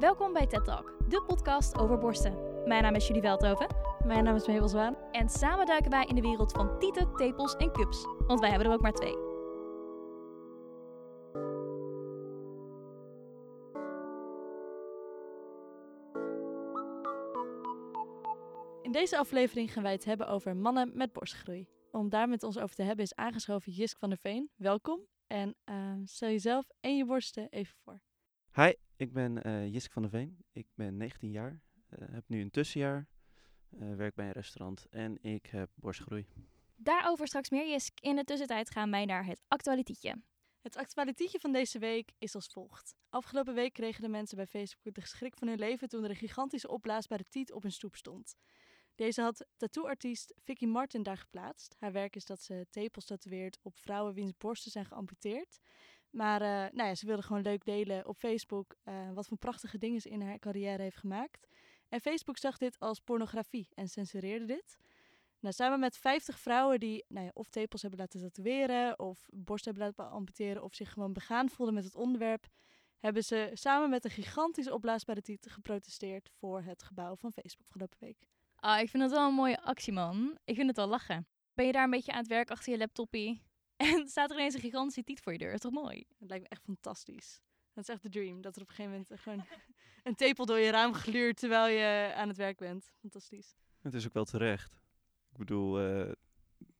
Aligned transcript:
Welkom 0.00 0.32
bij 0.32 0.46
TED 0.46 0.64
Talk, 0.64 0.94
de 1.08 1.22
podcast 1.22 1.78
over 1.78 1.98
borsten. 1.98 2.64
Mijn 2.66 2.82
naam 2.82 2.94
is 2.94 3.06
Julie 3.06 3.22
Veldhoven. 3.22 3.66
Mijn 4.04 4.24
naam 4.24 4.34
is 4.34 4.46
Mabel 4.46 4.68
Zwaan. 4.68 4.96
En 5.12 5.28
samen 5.28 5.66
duiken 5.66 5.90
wij 5.90 6.04
in 6.04 6.14
de 6.14 6.20
wereld 6.20 6.52
van 6.52 6.78
tieten, 6.78 7.16
tepels 7.16 7.56
en 7.56 7.72
cups. 7.72 8.04
Want 8.26 8.40
wij 8.40 8.48
hebben 8.48 8.68
er 8.68 8.74
ook 8.74 8.80
maar 8.80 8.92
twee. 8.92 9.14
In 18.82 18.92
deze 18.92 19.18
aflevering 19.18 19.72
gaan 19.72 19.82
wij 19.82 19.92
het 19.92 20.04
hebben 20.04 20.28
over 20.28 20.56
mannen 20.56 20.90
met 20.94 21.12
borstgroei. 21.12 21.66
Om 21.90 22.08
daar 22.08 22.28
met 22.28 22.42
ons 22.42 22.58
over 22.58 22.76
te 22.76 22.82
hebben 22.82 23.04
is 23.04 23.14
aangeschoven 23.14 23.72
Jisk 23.72 23.98
van 23.98 24.08
der 24.08 24.18
Veen. 24.18 24.50
Welkom. 24.56 25.00
En 25.26 25.56
uh, 25.70 25.92
stel 26.04 26.28
jezelf 26.28 26.70
en 26.80 26.96
je 26.96 27.04
borsten 27.04 27.48
even 27.48 27.76
voor. 27.84 28.00
Hi, 28.54 28.72
ik 28.96 29.12
ben 29.12 29.46
uh, 29.46 29.72
Jisk 29.72 29.92
van 29.92 30.02
der 30.02 30.10
Veen. 30.10 30.44
Ik 30.52 30.66
ben 30.74 30.96
19 30.96 31.30
jaar, 31.30 31.60
uh, 31.98 32.08
heb 32.12 32.24
nu 32.26 32.40
een 32.40 32.50
tussenjaar, 32.50 33.06
uh, 33.70 33.94
werk 33.94 34.14
bij 34.14 34.26
een 34.26 34.32
restaurant 34.32 34.86
en 34.90 35.22
ik 35.22 35.46
heb 35.46 35.70
borstgroei. 35.74 36.26
Daarover 36.76 37.26
straks 37.26 37.50
meer, 37.50 37.68
Jisk. 37.68 38.00
In 38.00 38.16
de 38.16 38.24
tussentijd 38.24 38.70
gaan 38.70 38.90
wij 38.90 39.04
naar 39.04 39.24
het 39.24 39.42
actualiteitje. 39.48 40.22
Het 40.60 40.76
actualiteitje 40.76 41.40
van 41.40 41.52
deze 41.52 41.78
week 41.78 42.12
is 42.18 42.34
als 42.34 42.46
volgt. 42.46 42.94
Afgelopen 43.08 43.54
week 43.54 43.72
kregen 43.72 44.02
de 44.02 44.08
mensen 44.08 44.36
bij 44.36 44.46
Facebook 44.46 44.94
de 44.94 45.06
schrik 45.06 45.36
van 45.36 45.48
hun 45.48 45.58
leven 45.58 45.88
toen 45.88 46.04
er 46.04 46.10
een 46.10 46.16
gigantische 46.16 46.68
opblaasbare 46.68 47.24
tiet 47.28 47.52
op 47.52 47.62
hun 47.62 47.72
stoep 47.72 47.96
stond. 47.96 48.34
Deze 48.94 49.22
had 49.22 49.46
tattooartiest 49.56 50.34
Vicky 50.44 50.66
Martin 50.66 51.02
daar 51.02 51.16
geplaatst. 51.16 51.74
Haar 51.78 51.92
werk 51.92 52.16
is 52.16 52.24
dat 52.24 52.42
ze 52.42 52.66
tepels 52.70 53.04
tatoeëert 53.04 53.58
op 53.62 53.76
vrouwen 53.76 54.14
wiens 54.14 54.36
borsten 54.38 54.70
zijn 54.70 54.84
geamputeerd. 54.84 55.58
Maar 56.10 56.42
uh, 56.42 56.48
nou 56.48 56.88
ja, 56.88 56.94
ze 56.94 57.06
wilde 57.06 57.22
gewoon 57.22 57.42
leuk 57.42 57.64
delen 57.64 58.06
op 58.06 58.16
Facebook 58.16 58.76
uh, 58.84 59.12
wat 59.12 59.26
voor 59.26 59.38
prachtige 59.38 59.78
dingen 59.78 60.00
ze 60.00 60.08
in 60.08 60.22
haar 60.22 60.38
carrière 60.38 60.82
heeft 60.82 60.96
gemaakt. 60.96 61.46
En 61.88 62.00
Facebook 62.00 62.38
zag 62.38 62.58
dit 62.58 62.78
als 62.78 63.00
pornografie 63.00 63.68
en 63.74 63.88
censureerde 63.88 64.44
dit. 64.44 64.76
Nou, 65.40 65.54
samen 65.54 65.80
met 65.80 65.96
50 65.96 66.38
vrouwen 66.38 66.80
die 66.80 67.04
nou 67.08 67.24
ja, 67.24 67.30
of 67.34 67.48
tepels 67.48 67.82
hebben 67.82 68.00
laten 68.00 68.20
tatoeëren, 68.20 68.98
of 68.98 69.26
borsten 69.32 69.70
hebben 69.72 69.94
laten 69.96 70.14
amputeren, 70.14 70.62
of 70.62 70.74
zich 70.74 70.92
gewoon 70.92 71.12
begaan 71.12 71.48
voelden 71.48 71.74
met 71.74 71.84
het 71.84 71.94
onderwerp, 71.94 72.46
hebben 72.98 73.24
ze 73.24 73.50
samen 73.52 73.90
met 73.90 74.04
een 74.04 74.10
gigantische 74.10 74.74
opblaasbare 74.74 75.22
titel 75.22 75.50
geprotesteerd 75.50 76.30
voor 76.38 76.62
het 76.62 76.82
gebouw 76.82 77.16
van 77.16 77.32
Facebook 77.32 77.66
afgelopen 77.66 77.96
week. 78.00 78.28
Ah, 78.56 78.80
ik 78.80 78.90
vind 78.90 79.02
het 79.02 79.12
wel 79.12 79.28
een 79.28 79.34
mooie 79.34 79.62
actie, 79.62 79.92
man. 79.92 80.38
Ik 80.44 80.54
vind 80.54 80.66
het 80.66 80.76
wel 80.76 80.86
lachen. 80.86 81.26
Ben 81.54 81.66
je 81.66 81.72
daar 81.72 81.84
een 81.84 81.90
beetje 81.90 82.12
aan 82.12 82.18
het 82.18 82.28
werk 82.28 82.50
achter 82.50 82.72
je 82.72 82.78
laptopie? 82.78 83.42
En 83.86 84.08
staat 84.08 84.30
er 84.30 84.36
ineens 84.36 84.54
een 84.54 84.60
gigantische 84.60 85.04
tiet 85.04 85.20
voor 85.20 85.32
je 85.32 85.38
deur. 85.38 85.50
Dat 85.50 85.64
is 85.64 85.70
toch 85.70 85.82
mooi? 85.82 86.04
Het 86.18 86.28
lijkt 86.28 86.44
me 86.44 86.48
echt 86.48 86.62
fantastisch. 86.62 87.40
Dat 87.72 87.84
is 87.84 87.94
echt 87.94 88.02
de 88.02 88.08
dream. 88.08 88.40
Dat 88.40 88.56
er 88.56 88.62
op 88.62 88.68
een 88.68 88.74
gegeven 88.74 88.98
moment 88.98 89.20
gewoon 89.20 89.44
een 90.02 90.14
tepel 90.14 90.46
door 90.46 90.58
je 90.58 90.70
raam 90.70 90.94
gluurt 90.94 91.36
terwijl 91.36 91.66
je 91.66 92.14
aan 92.14 92.28
het 92.28 92.36
werk 92.36 92.58
bent. 92.58 92.92
Fantastisch. 93.00 93.54
Het 93.80 93.94
is 93.94 94.06
ook 94.06 94.12
wel 94.12 94.24
terecht. 94.24 94.72
Ik 95.32 95.36
bedoel, 95.36 95.80
uh, 95.80 96.12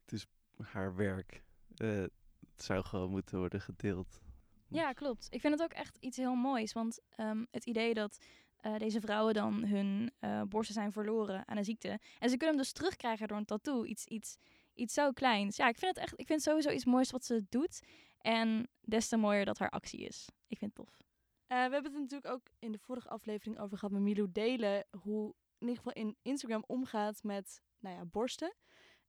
het 0.02 0.12
is 0.12 0.26
haar 0.62 0.96
werk. 0.96 1.42
Uh, 1.76 2.00
het 2.00 2.64
zou 2.64 2.84
gewoon 2.84 3.10
moeten 3.10 3.38
worden 3.38 3.60
gedeeld. 3.60 4.20
Ja, 4.68 4.92
klopt. 4.92 5.26
Ik 5.30 5.40
vind 5.40 5.52
het 5.52 5.62
ook 5.62 5.72
echt 5.72 5.96
iets 6.00 6.16
heel 6.16 6.34
moois. 6.34 6.72
Want 6.72 7.00
um, 7.16 7.46
het 7.50 7.66
idee 7.66 7.94
dat 7.94 8.18
uh, 8.62 8.76
deze 8.76 9.00
vrouwen 9.00 9.34
dan 9.34 9.64
hun 9.64 10.12
uh, 10.20 10.42
borsten 10.42 10.74
zijn 10.74 10.92
verloren 10.92 11.48
aan 11.48 11.56
een 11.56 11.64
ziekte. 11.64 11.88
En 12.18 12.30
ze 12.30 12.36
kunnen 12.36 12.48
hem 12.48 12.56
dus 12.56 12.72
terugkrijgen 12.72 13.28
door 13.28 13.36
een 13.36 13.44
tattoo. 13.44 13.84
Iets, 13.84 14.06
iets, 14.06 14.36
iets 14.80 14.94
zo 14.94 15.10
kleins. 15.10 15.56
Ja, 15.56 15.68
ik 15.68 15.76
vind 15.76 15.94
het 15.94 16.04
echt, 16.04 16.20
ik 16.20 16.26
vind 16.26 16.42
sowieso 16.42 16.70
iets 16.70 16.84
moois 16.84 17.10
wat 17.10 17.24
ze 17.24 17.44
doet. 17.48 17.80
En 18.18 18.68
des 18.80 19.08
te 19.08 19.16
mooier 19.16 19.44
dat 19.44 19.58
haar 19.58 19.70
actie 19.70 20.00
is. 20.00 20.28
Ik 20.46 20.58
vind 20.58 20.76
het 20.76 20.86
tof. 20.86 20.96
Uh, 20.98 21.06
we 21.48 21.72
hebben 21.72 21.92
het 21.92 22.00
natuurlijk 22.00 22.32
ook 22.32 22.50
in 22.58 22.72
de 22.72 22.78
vorige 22.78 23.08
aflevering 23.08 23.58
over 23.58 23.78
gehad 23.78 23.94
met 23.94 24.02
Milou 24.02 24.28
Delen. 24.32 24.86
Hoe 24.98 25.34
in 25.58 25.68
ieder 25.68 25.76
geval 25.76 25.92
in 25.92 26.16
Instagram 26.22 26.64
omgaat 26.66 27.22
met 27.22 27.62
nou 27.78 27.96
ja, 27.96 28.04
borsten. 28.04 28.54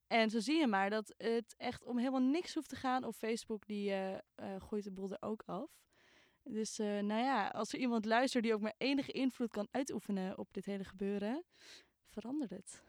En 0.08 0.30
zo 0.30 0.40
zie 0.40 0.60
je 0.60 0.68
maar 0.68 0.90
dat 0.90 1.14
het 1.18 1.56
echt 1.58 1.84
om 1.84 1.98
helemaal 1.98 2.22
niks 2.22 2.54
hoeft 2.54 2.70
te 2.70 2.76
gaan. 2.76 3.04
Of 3.04 3.18
Facebook 3.18 3.66
die 3.66 3.90
uh, 3.92 4.16
gooit 4.58 4.84
de 4.84 4.92
boel 4.92 5.12
er 5.12 5.18
ook 5.20 5.44
af. 5.46 5.82
Dus 6.44 6.80
uh, 6.80 6.88
nou 6.88 7.24
ja, 7.24 7.48
als 7.48 7.74
er 7.74 7.80
iemand 7.80 8.06
luistert 8.06 8.44
die 8.44 8.54
ook 8.54 8.62
maar 8.62 8.76
enige 8.78 9.12
invloed 9.12 9.52
kan 9.52 9.68
uitoefenen 9.72 10.38
op 10.38 10.54
dit 10.54 10.66
hele 10.66 10.84
gebeuren, 10.84 11.44
verandert 12.10 12.50
het. 12.50 12.84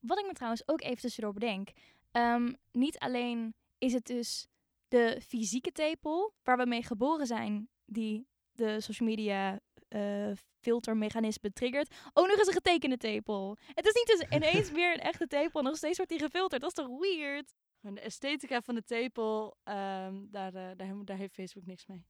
Wat 0.00 0.18
ik 0.18 0.26
me 0.26 0.32
trouwens 0.32 0.68
ook 0.68 0.82
even 0.82 1.00
tussendoor 1.00 1.32
bedenk. 1.32 1.70
Um, 2.16 2.56
niet 2.72 2.98
alleen 2.98 3.54
is 3.78 3.92
het 3.92 4.06
dus 4.06 4.46
de 4.88 5.20
fysieke 5.26 5.72
tepel 5.72 6.34
waar 6.42 6.56
we 6.56 6.66
mee 6.66 6.82
geboren 6.82 7.26
zijn, 7.26 7.68
die 7.84 8.26
de 8.52 8.80
social 8.80 9.08
media 9.08 9.60
uh, 9.88 10.32
filtermechanisme 10.60 11.52
triggert. 11.52 11.94
Ook 12.12 12.26
nog 12.26 12.38
eens 12.38 12.46
een 12.46 12.52
getekende 12.52 12.96
tepel. 12.96 13.56
Het 13.74 13.86
is 13.86 13.94
niet 13.94 14.06
dus 14.06 14.28
ineens 14.38 14.70
weer 14.70 14.92
een 14.92 15.00
echte 15.00 15.26
tepel 15.26 15.62
nog 15.62 15.76
steeds 15.76 15.96
wordt 15.96 16.12
die 16.12 16.20
gefilterd. 16.20 16.60
Dat 16.62 16.70
is 16.70 16.84
toch 16.84 16.98
weird? 16.98 17.54
De 17.80 18.00
esthetica 18.00 18.60
van 18.60 18.74
de 18.74 18.82
tepel, 18.82 19.56
um, 19.64 20.28
daar, 20.30 20.54
uh, 20.54 20.70
daar, 20.76 21.04
daar, 21.04 21.16
heeft 21.16 21.34
Facebook 21.34 21.66
niks 21.66 21.86
mee. 21.86 22.04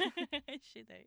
Shit, 0.68 0.88
hé. 0.88 1.06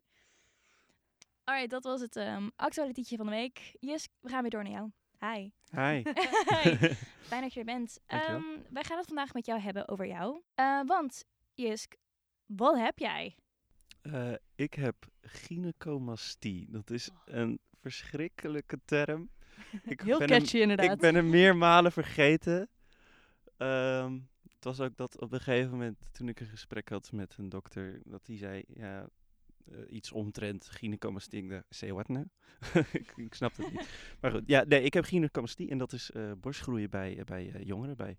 Alright, 1.43 1.69
dat 1.69 1.83
was 1.83 2.01
het 2.01 2.15
um, 2.15 2.51
actualiteitje 2.55 3.17
van 3.17 3.25
de 3.25 3.31
week. 3.31 3.75
Yes, 3.79 4.07
we 4.19 4.29
gaan 4.29 4.41
weer 4.41 4.49
door 4.49 4.63
naar 4.63 4.71
jou. 4.71 4.91
Hi. 5.19 5.49
Hi. 5.71 6.03
Hi. 6.53 6.77
Fijn 7.29 7.41
dat 7.41 7.53
je 7.53 7.59
er 7.59 7.65
bent. 7.65 7.99
Um, 8.07 8.63
wij 8.69 8.83
gaan 8.83 8.97
het 8.97 9.07
vandaag 9.07 9.33
met 9.33 9.45
jou 9.45 9.59
hebben 9.59 9.87
over 9.87 10.07
jou. 10.07 10.41
Uh, 10.59 10.81
want, 10.85 11.25
Jisk, 11.53 11.95
wat 12.45 12.77
heb 12.77 12.99
jij? 12.99 13.35
Uh, 14.01 14.33
ik 14.55 14.73
heb 14.73 14.95
gynecomastie. 15.21 16.67
Dat 16.69 16.89
is 16.89 17.09
een 17.25 17.59
verschrikkelijke 17.81 18.79
term. 18.85 19.29
Ik 19.83 20.01
Heel 20.01 20.17
catchy 20.17 20.51
hem, 20.51 20.61
inderdaad. 20.61 20.93
Ik 20.93 20.99
ben 20.99 21.15
hem 21.15 21.29
meermalen 21.29 21.91
vergeten. 21.91 22.69
Um, 23.57 24.29
het 24.43 24.63
was 24.63 24.79
ook 24.79 24.97
dat 24.97 25.21
op 25.21 25.31
een 25.31 25.41
gegeven 25.41 25.71
moment, 25.71 26.09
toen 26.11 26.27
ik 26.27 26.39
een 26.39 26.47
gesprek 26.47 26.89
had 26.89 27.11
met 27.11 27.35
een 27.37 27.49
dokter, 27.49 28.01
dat 28.03 28.27
hij 28.27 28.37
zei, 28.37 28.63
ja, 28.67 29.07
uh, 29.71 29.79
iets 29.89 30.11
omtrent 30.11 30.69
gynecomastie. 30.69 31.61
Say 31.69 31.93
what 31.93 32.07
nou? 32.07 32.25
ik, 32.91 33.13
ik 33.15 33.33
snap 33.33 33.55
het 33.55 33.71
niet. 33.71 33.89
Maar 34.21 34.31
goed, 34.31 34.43
ja, 34.45 34.63
nee, 34.63 34.81
ik 34.81 34.93
heb 34.93 35.03
gynecomastie 35.03 35.69
en 35.69 35.77
dat 35.77 35.93
is 35.93 36.11
uh, 36.13 36.31
borstgroeien 36.37 36.89
bij, 36.89 37.17
uh, 37.17 37.23
bij 37.23 37.63
jongeren, 37.63 37.97
bij, 37.97 38.17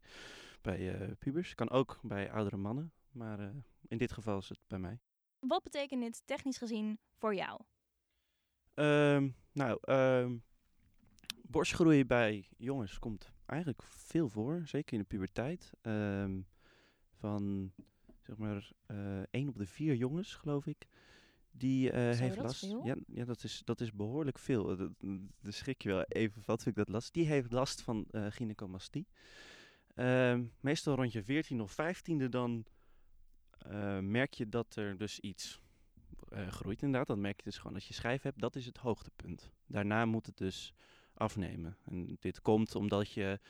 bij 0.60 1.14
pubers. 1.19 1.54
Kan 1.54 1.70
ook 1.70 1.98
bij 2.03 2.31
oudere 2.31 2.56
mannen, 2.56 2.92
maar 3.10 3.53
in 3.88 3.98
dit 3.98 4.12
geval 4.12 4.38
is 4.38 4.48
het 4.48 4.58
bij 4.66 4.78
mij. 4.78 4.98
Wat 5.38 5.62
betekent 5.62 6.03
dit 6.03 6.22
technisch 6.25 6.58
gezien 6.58 6.98
voor 7.19 7.34
jou? 7.34 7.60
Um, 8.75 9.34
nou, 9.53 9.78
um, 9.84 10.42
borstgroei 11.42 12.04
bij 12.04 12.48
jongens 12.56 12.98
komt 12.98 13.32
eigenlijk 13.47 13.82
veel 13.82 14.28
voor, 14.28 14.62
zeker 14.64 14.92
in 14.92 14.98
de 14.98 15.06
puberteit. 15.06 15.72
Um, 15.82 16.47
van 17.19 17.72
zeg 18.22 18.37
maar 18.37 18.70
uh, 18.87 19.22
1 19.31 19.48
op 19.48 19.58
de 19.58 19.66
4 19.66 19.94
jongens, 19.94 20.34
geloof 20.34 20.66
ik, 20.66 20.87
die 21.58 21.92
uh, 21.92 21.92
heeft 21.92 22.36
last. 22.36 22.76
Ja, 22.84 22.96
ja 23.06 23.24
dat, 23.24 23.44
is, 23.44 23.62
dat 23.64 23.80
is 23.80 23.92
behoorlijk 23.92 24.38
veel. 24.38 24.76
Dat, 24.76 24.91
dat 25.41 25.54
schrik 25.54 25.82
je 25.82 25.88
wel 25.88 26.02
even 26.02 26.42
wat 26.44 26.62
vind 26.62 26.76
ik 26.76 26.84
dat 26.84 26.94
last. 26.94 27.12
Die 27.12 27.26
heeft 27.26 27.52
last 27.52 27.82
van 27.82 28.06
uh, 28.10 28.26
gynecomastie. 28.28 29.06
meestal 30.60 30.94
rond 30.94 31.12
je 31.12 31.22
14 31.22 31.60
of 31.60 31.72
15e 31.72 32.28
dan 32.28 32.64
merk 34.00 34.34
je 34.34 34.48
dat 34.48 34.76
er 34.76 34.96
dus 34.96 35.20
iets 35.20 35.60
groeit 36.48 36.82
inderdaad. 36.82 37.06
Dan 37.06 37.20
merk 37.20 37.36
je 37.36 37.44
dus 37.44 37.56
gewoon 37.56 37.72
dat 37.72 37.84
je 37.84 37.94
schijf 37.94 38.22
hebt. 38.22 38.40
Dat 38.40 38.56
is 38.56 38.66
het 38.66 38.76
hoogtepunt. 38.76 39.50
Daarna 39.66 40.04
moet 40.04 40.26
het 40.26 40.36
dus 40.36 40.75
afnemen. 41.14 41.76
En 41.84 42.16
dit 42.20 42.40
komt 42.40 42.75
omdat 42.75 43.12
je 43.12 43.40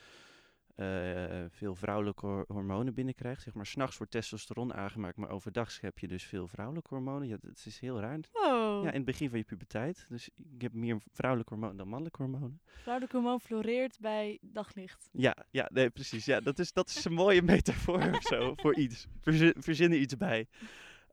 uh, 0.80 1.44
veel 1.50 1.74
vrouwelijke 1.74 2.26
hor 2.26 2.44
hormonen 2.48 2.94
binnenkrijgt. 2.94 3.42
Zeg 3.42 3.54
maar, 3.54 3.66
s'nachts 3.66 3.96
wordt 3.96 4.12
testosteron 4.12 4.74
aangemaakt, 4.74 5.16
maar 5.16 5.30
overdag 5.30 5.80
heb 5.80 5.98
je 5.98 6.08
dus 6.08 6.24
veel 6.24 6.48
vrouwelijke 6.48 6.94
hormonen. 6.94 7.28
Ja, 7.28 7.36
dat 7.40 7.62
is 7.64 7.78
heel 7.78 8.00
raar. 8.00 8.18
Wow. 8.32 8.84
Ja, 8.84 8.88
in 8.88 8.96
het 8.96 9.04
begin 9.04 9.28
van 9.28 9.38
je 9.38 9.44
puberteit. 9.44 10.06
Dus 10.08 10.28
ik 10.52 10.62
heb 10.62 10.72
meer 10.72 10.98
vrouwelijke 11.12 11.52
hormonen 11.52 11.76
dan 11.76 11.88
mannelijke 11.88 12.22
hormonen. 12.22 12.60
Vrouwelijke 12.64 13.16
hormoon 13.16 13.40
floreert 13.40 13.98
bij 14.00 14.38
daglicht. 14.40 15.08
Ja, 15.12 15.36
ja 15.50 15.68
nee, 15.72 15.90
precies. 15.90 16.24
Ja, 16.24 16.40
dat, 16.40 16.58
is, 16.58 16.72
dat 16.72 16.88
is 16.88 17.04
een 17.04 17.12
mooie 17.12 17.42
metafoor 17.52 18.10
of 18.10 18.22
zo 18.22 18.54
voor 18.54 18.76
iets. 18.76 19.06
Verzin, 19.20 19.54
verzin 19.58 19.92
er 19.92 19.98
iets 19.98 20.16
bij. 20.16 20.46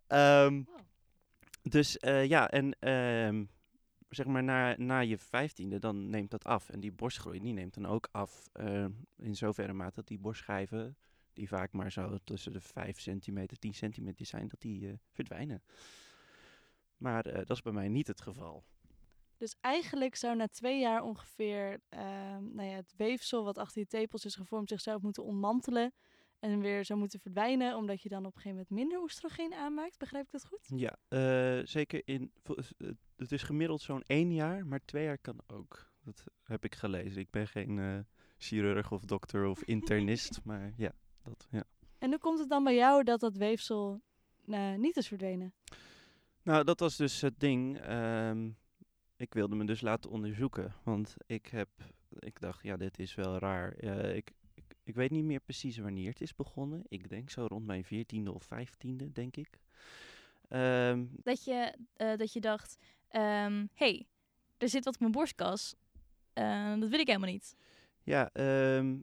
Um, 0.08 0.66
wow. 0.66 0.84
Dus 1.62 1.98
uh, 2.02 2.26
ja, 2.26 2.50
en 2.50 2.90
um, 2.90 3.50
zeg 4.16 4.26
maar 4.26 4.44
na, 4.44 4.76
na 4.78 5.00
je 5.00 5.18
vijftiende, 5.18 5.80
dan 5.80 6.10
neemt 6.10 6.32
dat 6.32 6.44
af. 6.44 6.70
En 6.70 6.80
die 6.80 6.92
borstgroei, 6.92 7.40
die 7.40 7.54
neemt 7.54 7.74
dan 7.74 7.86
ook 7.86 8.10
af 8.12 8.50
uh, 8.54 8.86
in 9.18 9.36
zoverre 9.36 9.74
mate 9.74 9.96
dat 9.96 10.08
die 10.08 10.20
borstschijven, 10.20 10.98
die 11.34 11.48
vaak 11.48 11.72
maar 11.72 11.92
zo 11.92 12.18
tussen 12.24 12.54
de 12.54 12.62
5 12.62 13.00
centimeter, 13.00 13.60
10 13.60 13.74
centimeter 13.74 14.26
zijn, 14.26 14.48
dat 14.48 14.62
die 14.62 14.82
uh, 14.82 14.94
verdwijnen. 15.12 15.64
Maar 16.98 17.28
uh, 17.28 17.34
dat 17.34 17.50
is 17.50 17.62
bij 17.62 17.74
mij 17.74 17.88
niet 17.88 18.08
het 18.08 18.22
geval. 18.22 18.64
Dus 19.38 19.56
eigenlijk 19.62 20.16
zou 20.16 20.36
na 20.36 20.48
twee 20.48 20.80
jaar 20.80 21.04
ongeveer 21.04 21.82
uh, 21.90 22.00
nou 22.38 22.64
ja, 22.64 22.76
het 22.76 22.94
weefsel 22.98 23.44
wat 23.44 23.58
achter 23.58 23.80
je 23.82 23.88
tepels 23.88 24.26
is 24.26 24.36
gevormd 24.36 24.70
zichzelf 24.70 25.02
moeten 25.02 25.24
ontmantelen 25.24 25.94
en 26.52 26.60
weer 26.60 26.86
zou 26.86 27.00
moeten 27.00 27.20
verdwijnen, 27.20 27.76
omdat 27.76 28.02
je 28.02 28.10
dan 28.10 28.26
op 28.26 28.36
een 28.36 28.42
gegeven 28.42 28.52
moment 28.52 28.70
minder 28.70 29.02
oestrogeen 29.02 29.54
aanmaakt. 29.54 29.98
Begrijp 29.98 30.26
ik 30.26 30.32
dat 30.32 30.46
goed? 30.46 30.72
Ja, 30.76 30.96
uh, 31.10 31.66
zeker 31.66 32.02
in. 32.06 32.32
Het 32.44 32.74
het 33.16 33.32
is 33.32 33.44
gemiddeld 33.44 33.82
zo'n 33.82 34.04
één 34.06 34.34
jaar, 34.34 34.66
maar 34.66 34.80
twee 34.86 35.04
jaar 35.04 35.18
kan 35.18 35.40
ook. 35.48 35.92
Dat 36.04 36.24
heb 36.44 36.66
ik 36.66 36.76
gelezen. 36.76 37.22
Ik 37.22 37.30
ben 37.30 37.48
geen 37.48 37.80
eh, 37.80 38.00
chirurg 38.38 38.92
of 38.92 39.06
dokter 39.06 39.46
of 39.46 39.64
internist, 39.76 40.40
maar 40.44 40.74
ja, 40.78 40.92
dat, 41.24 41.48
ja. 41.52 41.64
En 41.98 42.10
hoe 42.10 42.20
komt 42.20 42.40
het 42.40 42.50
dan 42.50 42.64
bij 42.64 42.76
jou 42.76 43.04
dat 43.04 43.20
dat 43.20 43.36
weefsel 43.36 44.02
eh, 44.48 44.76
niet 44.76 44.98
is 44.98 45.08
verdwenen? 45.08 45.54
Nou, 46.42 46.64
dat 46.64 46.80
was 46.80 46.96
dus 46.96 47.22
het 47.22 47.40
ding. 47.40 47.80
Ehm, 47.80 48.50
ik 49.16 49.34
wilde 49.34 49.56
me 49.56 49.66
dus 49.66 49.82
laten 49.82 50.10
onderzoeken, 50.10 50.74
want 50.84 51.16
ik 51.26 51.46
heb, 51.46 51.70
ik 52.20 52.40
dacht, 52.40 52.64
ja, 52.64 52.78
dit 52.78 53.00
is 53.00 53.16
wel 53.16 53.38
raar. 53.38 53.74
Eh, 53.74 54.16
ik, 54.16 54.32
ik, 54.86 54.96
weet 54.96 55.12
niet 55.12 55.24
meer 55.24 55.40
precies 55.40 55.78
wanneer 55.78 56.10
het 56.10 56.22
is 56.22 56.36
begonnen. 56.36 56.84
Ik 56.88 57.10
denk 57.10 57.30
zo 57.30 57.46
rond 57.46 57.66
mijn 57.66 57.84
veertiende 57.84 58.34
of 58.34 58.44
vijftiende, 58.44 59.12
denk 59.12 59.36
ik. 59.36 59.60
Ehm, 60.50 61.06
Dat 61.12 61.44
je, 61.44 61.76
eh, 61.94 62.18
dat 62.18 62.34
je 62.34 62.40
dacht, 62.40 62.78
hé, 63.10 63.68
hey, 63.74 64.08
er 64.58 64.70
zit 64.70 64.86
wat 64.86 64.94
op 64.94 65.00
mijn 65.00 65.12
borstkas. 65.12 65.76
Eh, 66.34 66.80
dat 66.80 66.90
wil 66.90 67.00
ik 67.00 67.08
helemaal 67.08 67.30
niet. 67.30 67.56
Ja, 68.04 68.30
ehm 68.34 69.00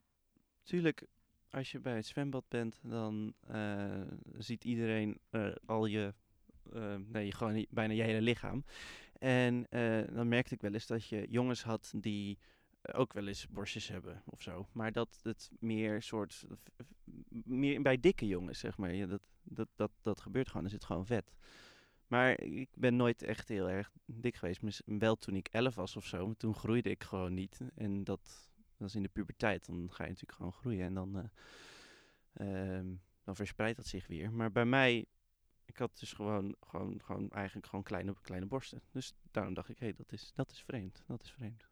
tuurlijk, 0.62 1.06
als 1.50 1.72
je 1.72 1.80
bij 1.80 1.96
het 1.96 2.06
zwembad 2.06 2.44
bent, 2.48 2.80
dan 2.82 3.34
eh, 3.46 4.00
ziet 4.38 4.64
iedereen 4.64 5.18
eh, 5.30 5.52
al 5.66 5.86
je, 5.86 6.14
nee, 7.06 7.32
gewoon 7.32 7.66
bijna 7.70 7.92
je 7.92 8.02
hele 8.02 8.20
lichaam. 8.20 8.64
En 9.18 9.66
dan 10.12 10.28
merkte 10.28 10.54
ik 10.54 10.60
wel 10.60 10.72
eens 10.72 10.86
dat 10.86 11.06
je 11.06 11.26
jongens 11.28 11.62
had 11.62 11.92
die 11.96 12.38
ook 12.82 13.12
wel 13.12 13.26
eens 13.26 13.48
borstjes 13.48 13.88
hebben 13.88 14.22
of 14.24 14.42
zo. 14.42 14.68
Maar 14.72 14.92
dat 14.92 15.20
het 15.22 15.50
meer 15.58 16.02
soort, 16.02 16.44
meer 17.44 17.82
bij 17.82 18.00
dikke 18.00 18.26
jongens, 18.26 18.58
zeg 18.58 18.76
maar. 18.76 18.94
Ja, 18.94 19.06
dat, 19.06 19.22
dat, 19.42 19.68
dat, 19.74 19.90
dat 20.02 20.20
gebeurt 20.20 20.48
gewoon, 20.48 20.64
er 20.64 20.70
zit 20.70 20.84
gewoon 20.84 21.06
vet. 21.06 21.32
Maar 22.06 22.40
ik 22.40 22.68
ben 22.74 22.96
nooit 22.96 23.22
echt 23.22 23.48
heel 23.48 23.70
erg 23.70 23.90
dik 24.04 24.36
geweest. 24.36 24.82
Wel 24.84 25.16
toen 25.16 25.34
ik 25.34 25.48
11 25.48 25.74
was 25.74 25.96
of 25.96 26.06
zo, 26.06 26.26
maar 26.26 26.36
toen 26.36 26.54
groeide 26.54 26.90
ik 26.90 27.04
gewoon 27.04 27.34
niet. 27.34 27.60
En 27.74 28.04
dat, 28.04 28.50
is 28.78 28.94
in 28.94 29.02
de 29.02 29.08
puberteit, 29.08 29.66
dan 29.66 29.88
ga 29.90 30.02
je 30.02 30.08
natuurlijk 30.08 30.36
gewoon 30.36 30.52
groeien 30.52 30.84
en 30.84 30.94
dan, 30.94 31.30
ehm, 32.32 32.94
dan 33.24 33.36
verspreidt 33.36 33.76
dat 33.76 33.86
zich 33.86 34.06
weer. 34.06 34.32
Maar 34.32 34.52
bij 34.52 34.64
mij, 34.64 35.06
ik 35.64 35.76
had 35.76 35.98
dus 35.98 36.12
gewoon, 36.12 36.56
gewoon, 36.60 37.00
gewoon 37.02 37.30
eigenlijk 37.30 37.66
gewoon 37.66 37.84
kleine, 37.84 38.14
kleine 38.22 38.46
borsten. 38.46 38.82
Dus 38.90 39.14
daarom 39.30 39.54
dacht 39.54 39.68
ik, 39.68 39.78
hé, 39.78 39.86
hey, 39.86 39.94
dat, 39.94 40.12
is, 40.12 40.32
dat 40.34 40.50
is 40.50 40.62
vreemd, 40.62 41.04
dat 41.06 41.22
is 41.22 41.30
vreemd. 41.30 41.71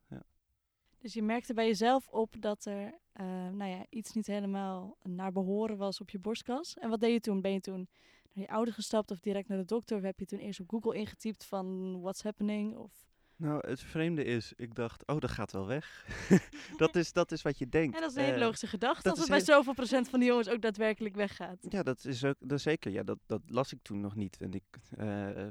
Dus 1.00 1.12
je 1.12 1.22
merkte 1.22 1.54
bij 1.54 1.66
jezelf 1.66 2.08
op 2.08 2.34
dat 2.38 2.64
er 2.64 2.94
eh, 3.12 3.26
nou 3.26 3.70
ja, 3.70 3.86
iets 3.88 4.12
niet 4.12 4.26
helemaal 4.26 4.96
naar 5.02 5.32
behoren 5.32 5.76
was 5.76 6.00
op 6.00 6.10
je 6.10 6.18
borstkas. 6.18 6.78
En 6.78 6.90
wat 6.90 7.00
deed 7.00 7.12
je 7.12 7.20
toen? 7.20 7.40
Ben 7.40 7.52
je 7.52 7.60
toen 7.60 7.88
naar 8.32 8.44
je 8.44 8.50
ouder 8.50 8.74
gestapt 8.74 9.10
of 9.10 9.20
direct 9.20 9.48
naar 9.48 9.58
de 9.58 9.64
dokter? 9.64 9.96
Of 9.96 10.02
heb 10.02 10.18
je 10.18 10.26
toen 10.26 10.38
eerst 10.38 10.60
op 10.60 10.68
Google 10.68 10.94
ingetypt 10.94 11.44
van 11.44 12.00
what's 12.00 12.22
happening? 12.22 12.76
Of... 12.76 12.92
Nou, 13.36 13.68
het 13.68 13.80
vreemde 13.80 14.24
is, 14.24 14.52
ik 14.56 14.74
dacht, 14.74 15.06
oh, 15.06 15.18
dat 15.18 15.30
gaat 15.30 15.52
wel 15.52 15.66
weg. 15.66 16.06
dat, 16.76 16.96
is, 16.96 17.12
dat 17.12 17.32
is 17.32 17.42
wat 17.42 17.58
je 17.58 17.68
denkt. 17.68 17.94
En 17.94 18.00
dat 18.00 18.10
is 18.10 18.16
een 18.16 18.22
hele 18.22 18.34
Eh, 18.36 18.40
logische 18.42 18.66
gedachte 18.66 19.02
dat 19.02 19.10
als 19.10 19.20
het 19.20 19.28
bij 19.28 19.40
zoveel 19.40 19.74
procent 19.74 20.08
van 20.08 20.20
de 20.20 20.26
jongens 20.26 20.48
ook 20.48 20.60
daadwerkelijk 20.60 21.14
weggaat. 21.14 21.66
Ja, 21.68 21.82
dat 21.82 22.04
is 22.04 22.24
ook 22.24 22.36
dat 22.38 22.52
is 22.58 22.62
zeker. 22.62 22.90
Ja, 22.90 23.02
dat, 23.02 23.18
dat 23.26 23.42
las 23.46 23.72
ik 23.72 23.78
toen 23.82 24.00
nog 24.00 24.14
niet. 24.14 24.36
En 24.40 24.52
ik 24.52 24.78
eh, 24.96 25.46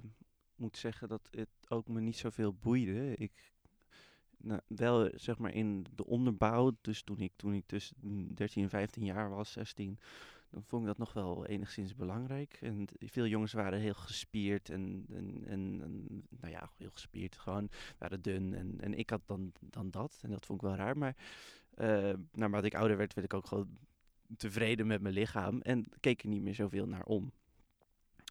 moet 0.56 0.78
zeggen 0.78 1.07
dat 1.07 1.28
het 1.31 1.50
ook 1.68 1.88
me 1.88 2.01
niet 2.01 2.18
zoveel 2.18 2.54
boeide. 2.54 3.16
Ik, 3.16 3.51
nou, 4.41 4.62
wel 4.68 5.09
zeg 5.15 5.38
maar 5.38 5.53
in 5.53 5.86
de 5.95 6.06
onderbouw, 6.06 6.77
dus 6.81 7.01
toen 7.03 7.19
ik, 7.19 7.31
toen 7.36 7.53
ik 7.53 7.65
tussen 7.65 7.95
13 8.33 8.63
en 8.63 8.69
15 8.69 9.03
jaar 9.03 9.30
was, 9.30 9.51
16, 9.51 10.00
dan 10.50 10.63
vond 10.63 10.81
ik 10.81 10.88
dat 10.88 10.97
nog 10.97 11.13
wel 11.13 11.45
enigszins 11.45 11.95
belangrijk. 11.95 12.57
En 12.62 12.88
veel 13.00 13.27
jongens 13.27 13.53
waren 13.53 13.80
heel 13.80 13.94
gespierd 13.94 14.69
en, 14.69 15.06
en, 15.09 15.44
en, 15.45 15.81
en, 15.81 16.06
nou 16.30 16.53
ja, 16.53 16.71
heel 16.77 16.91
gespierd, 16.91 17.38
gewoon 17.38 17.69
waren 17.97 18.21
dun. 18.21 18.53
En, 18.53 18.81
en 18.81 18.94
ik 18.94 19.09
had 19.09 19.21
dan, 19.25 19.51
dan 19.59 19.91
dat 19.91 20.19
en 20.21 20.30
dat 20.30 20.45
vond 20.45 20.62
ik 20.62 20.68
wel 20.68 20.77
raar. 20.77 20.97
Maar 20.97 21.15
eh 21.74 22.13
naarmate 22.31 22.65
ik 22.65 22.75
ouder 22.75 22.97
werd, 22.97 23.13
werd 23.13 23.27
ik 23.27 23.33
ook 23.33 23.45
gewoon 23.45 23.77
tevreden 24.38 24.88
met 24.88 25.01
mijn 25.01 25.13
lichaam 25.13 25.62
en 25.62 25.86
keek 26.00 26.24
er 26.24 26.30
niet 26.30 26.41
meer 26.41 26.56
zoveel 26.56 26.88
naar 26.88 27.06
om. 27.06 27.31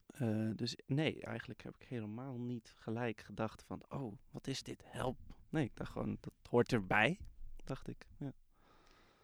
Eh, 0.07 0.51
dus 0.55 0.79
nee, 0.87 1.23
eigenlijk 1.23 1.63
heb 1.63 1.77
ik 1.77 1.87
helemaal 1.89 2.39
niet 2.39 2.75
gelijk 2.79 3.21
gedacht 3.21 3.63
van, 3.63 3.83
oh, 3.89 4.19
wat 4.31 4.47
is 4.47 4.63
dit? 4.63 4.83
Help. 4.85 5.19
Nee, 5.49 5.65
ik 5.65 5.77
dacht 5.77 5.93
gewoon, 5.93 6.17
dat 6.21 6.33
hoort 6.51 6.73
erbij, 6.73 7.19
dacht 7.65 7.89
ik. 7.89 8.07
Ja. 8.19 8.33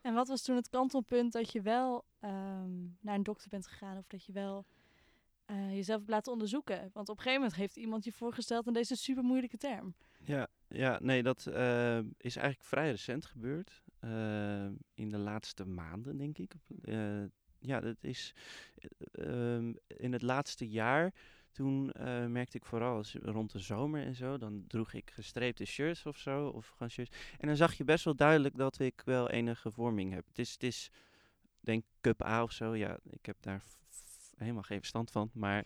En 0.01 0.15
wat 0.15 0.29
was 0.29 0.43
toen 0.43 0.57
het 0.57 0.69
kantelpunt 0.69 1.33
dat 1.33 1.53
je 1.53 1.63
wel 1.63 2.05
ehm, 2.21 2.85
naar 3.01 3.15
een 3.15 3.23
dokter 3.23 3.49
bent 3.49 3.67
gegaan 3.67 3.99
of 3.99 4.07
dat 4.07 4.25
je 4.25 4.33
wel 4.33 4.67
eh, 5.45 5.75
jezelf 5.75 5.99
hebt 5.99 6.11
laten 6.11 6.33
onderzoeken? 6.33 6.91
Want 6.93 7.09
op 7.09 7.17
een 7.17 7.23
gegeven 7.23 7.41
moment 7.41 7.55
heeft 7.55 7.77
iemand 7.77 8.05
je 8.05 8.13
voorgesteld 8.13 8.67
aan 8.67 8.73
deze 8.73 8.97
super 8.97 9.23
moeilijke 9.23 9.57
term. 9.57 9.95
Ja, 10.25 10.49
ja 10.69 10.99
nee, 11.03 11.23
dat 11.23 11.47
eh, 11.47 11.99
is 11.99 12.37
eigenlijk 12.37 12.69
vrij 12.69 12.91
recent 12.91 13.27
gebeurd. 13.27 13.83
Eh, 13.99 14.67
in 14.95 15.09
de 15.09 15.19
laatste 15.19 15.65
maanden, 15.65 16.17
denk 16.17 16.39
ik. 16.39 16.55
Ja, 17.65 17.81
dat 17.81 17.97
is 18.01 18.35
eh, 18.75 19.57
ehm, 19.57 19.73
in 19.87 20.13
het 20.13 20.23
laatste 20.23 20.69
jaar. 20.69 21.15
Toen 21.55 21.93
eh, 21.93 22.27
merkte 22.27 22.57
ik 22.57 22.65
vooral 22.65 23.03
rond 23.23 23.53
de 23.53 23.59
zomer 23.59 24.05
en 24.05 24.15
zo, 24.15 24.39
dan 24.39 24.65
droeg 24.67 24.93
ik 24.93 25.11
gestreepte 25.11 25.65
shirts 25.65 26.07
of 26.07 26.19
zo. 26.19 26.49
Of 26.49 26.69
gewoon 26.69 26.91
shirts. 26.91 27.17
En 27.39 27.47
dan 27.47 27.57
zag 27.57 27.75
je 27.75 27.85
best 27.85 28.05
wel 28.05 28.15
duidelijk 28.15 28.57
dat 28.57 28.79
ik 28.79 29.03
wel 29.05 29.31
enige 29.31 29.71
vorming 29.71 30.13
heb. 30.13 30.27
Het 30.27 30.39
is, 30.39 30.53
het 30.53 30.63
is 30.63 30.91
denk 31.61 31.85
cup 32.01 32.23
A 32.23 32.43
of 32.43 32.53
zo. 32.53 32.75
Ja, 32.77 32.99
ik 33.11 33.27
heb 33.27 33.37
daar 33.41 33.63
helemaal 34.37 34.63
geen 34.63 34.79
verstand 34.79 35.11
van. 35.11 35.31
Maar 35.33 35.65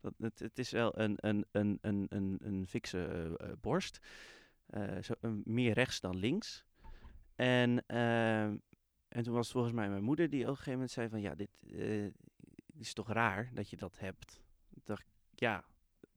dat, 0.00 0.14
het, 0.18 0.38
het 0.38 0.58
is 0.58 0.70
wel 0.70 0.98
een, 0.98 1.14
een, 1.16 1.46
een, 1.50 1.78
een, 1.80 2.06
een, 2.08 2.38
een 2.40 2.66
fikse 2.66 3.04
eh, 3.04 3.50
eh, 3.50 3.56
borst. 3.60 3.98
Zo, 5.02 5.14
meer 5.44 5.72
rechts 5.72 6.00
dan 6.00 6.16
links. 6.16 6.64
En, 7.34 7.86
ehm, 7.86 8.56
en 9.08 9.22
toen 9.22 9.34
was 9.34 9.50
volgens 9.50 9.74
mij 9.74 9.88
mijn 9.88 10.04
moeder 10.04 10.30
die 10.30 10.42
op 10.42 10.48
een 10.48 10.56
gegeven 10.56 10.72
moment 10.72 10.90
zei 10.90 11.08
van... 11.08 11.20
Ja, 11.20 11.34
dit 11.34 11.50
is 12.78 12.92
toch 12.92 13.12
raar 13.12 13.50
dat 13.52 13.70
je 13.70 13.76
dat 13.76 13.98
hebt. 13.98 14.40
Ik 14.74 14.86
dacht, 14.86 15.06
ja, 15.40 15.64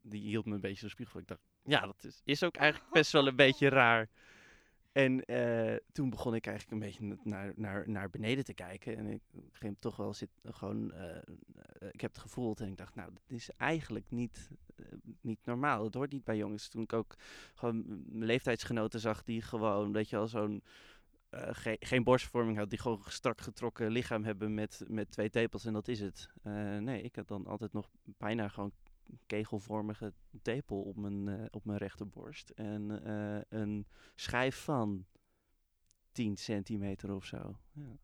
die 0.01 0.21
hield 0.21 0.45
me 0.45 0.53
een 0.55 0.61
beetje 0.61 0.85
de 0.85 0.91
spiegel. 0.91 1.19
Ik 1.19 1.27
dacht, 1.27 1.41
ja, 1.63 1.85
dat 1.85 2.03
is, 2.03 2.21
is 2.25 2.43
ook 2.43 2.55
eigenlijk 2.55 2.91
best 2.91 3.11
wel 3.11 3.27
een 3.27 3.35
beetje 3.35 3.69
raar. 3.69 4.09
En 4.91 5.25
eh, 5.25 5.75
toen 5.91 6.09
begon 6.09 6.35
ik 6.35 6.47
eigenlijk 6.47 6.75
een 6.81 6.87
beetje 6.89 7.17
naar, 7.23 7.53
naar, 7.55 7.89
naar 7.89 8.09
beneden 8.09 8.43
te 8.43 8.53
kijken. 8.53 8.97
En 8.97 9.07
ik 9.07 9.21
ging 9.51 9.75
toch 9.79 9.95
wel 9.95 10.13
zitten, 10.13 10.53
gewoon, 10.53 10.91
eh, 10.91 11.21
ik 11.91 12.01
heb 12.01 12.11
het 12.11 12.21
gevoeld 12.21 12.59
en 12.59 12.67
ik 12.67 12.77
dacht, 12.77 12.95
nou, 12.95 13.11
dit 13.13 13.37
is 13.37 13.49
eigenlijk 13.57 14.05
niet, 14.09 14.49
niet 15.21 15.39
normaal. 15.45 15.83
Het 15.83 15.93
hoort 15.93 16.11
niet 16.11 16.23
bij 16.23 16.37
jongens. 16.37 16.67
Toen 16.69 16.81
ik 16.81 16.93
ook 16.93 17.15
gewoon 17.55 17.83
mijn 17.87 18.25
leeftijdsgenoten 18.25 18.99
zag 18.99 19.23
die 19.23 19.41
gewoon, 19.41 19.91
weet 19.91 20.09
je 20.09 20.15
wel, 20.15 20.27
zo'n, 20.27 20.63
ge- 21.31 21.77
geen 21.79 22.03
borstvorming 22.03 22.57
had, 22.57 22.69
die 22.69 22.79
gewoon 22.79 23.01
strak 23.07 23.41
getrokken 23.41 23.91
lichaam 23.91 24.23
hebben 24.23 24.53
met, 24.53 24.83
met 24.87 25.11
twee 25.11 25.29
tepels 25.29 25.65
en 25.65 25.73
dat 25.73 25.87
is 25.87 25.99
het. 25.99 26.29
Nee, 26.79 27.01
ik 27.01 27.15
had 27.15 27.27
dan 27.27 27.47
altijd 27.47 27.73
nog 27.73 27.89
bijna 28.03 28.47
gewoon 28.47 28.71
kegelvormige 29.25 30.13
tepel 30.41 30.81
op 30.81 30.95
mijn, 30.97 31.27
eh, 31.27 31.45
op 31.49 31.65
mijn 31.65 31.77
rechterborst. 31.77 32.49
En 32.49 33.03
eh, 33.05 33.59
een 33.59 33.87
schijf 34.15 34.55
van 34.63 35.05
10 36.11 36.37
centimeter 36.37 37.11
of 37.13 37.25
zo. 37.25 37.57
Ja, 37.71 37.97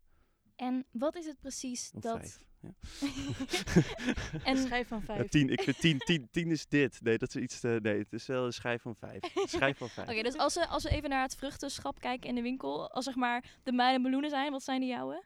En 0.55 0.85
wat 0.91 1.15
is 1.15 1.25
het 1.25 1.39
precies 1.39 1.91
of 1.93 2.01
dat... 2.01 2.17
vijf. 2.17 2.45
Ja. 2.59 2.73
Een 4.33 4.41
en 4.43 4.57
schijf 4.57 4.87
van 4.87 4.97
Ja, 4.99 5.05
vijf. 5.05 5.29
tien, 5.29 5.49
ik 5.49 5.61
vind 5.61 5.79
10 5.79 5.97
tien, 5.97 6.27
tien 6.31 6.51
is 6.51 6.67
dit. 6.67 7.01
Nee, 7.01 7.17
dat 7.17 7.35
is 7.35 7.41
iets 7.41 7.59
te, 7.59 7.79
Nee, 7.81 7.97
het 7.97 8.13
is 8.13 8.25
wel 8.25 8.45
een 8.45 8.53
schijf 8.53 8.81
van 8.81 8.95
5. 8.95 9.35
Een 9.35 9.47
schijf 9.47 9.77
van 9.77 9.89
5. 9.89 10.09
Oké, 10.09 10.21
dus 10.21 10.37
als 10.37 10.53
we, 10.53 10.67
als 10.67 10.83
we 10.83 10.89
even 10.89 11.09
naar 11.09 11.21
het 11.21 11.35
vruchtenschap 11.35 11.99
kijken 11.99 12.29
in 12.29 12.35
de 12.35 12.41
winkel. 12.41 12.91
Als 12.91 13.05
zeg 13.05 13.15
maar 13.15 13.59
de 13.63 13.71
mijne 13.71 13.99
meloenen 13.99 14.29
zijn, 14.29 14.51
wat 14.51 14.63
zijn 14.63 14.79
de 14.79 14.85
jouwe? 14.85 15.23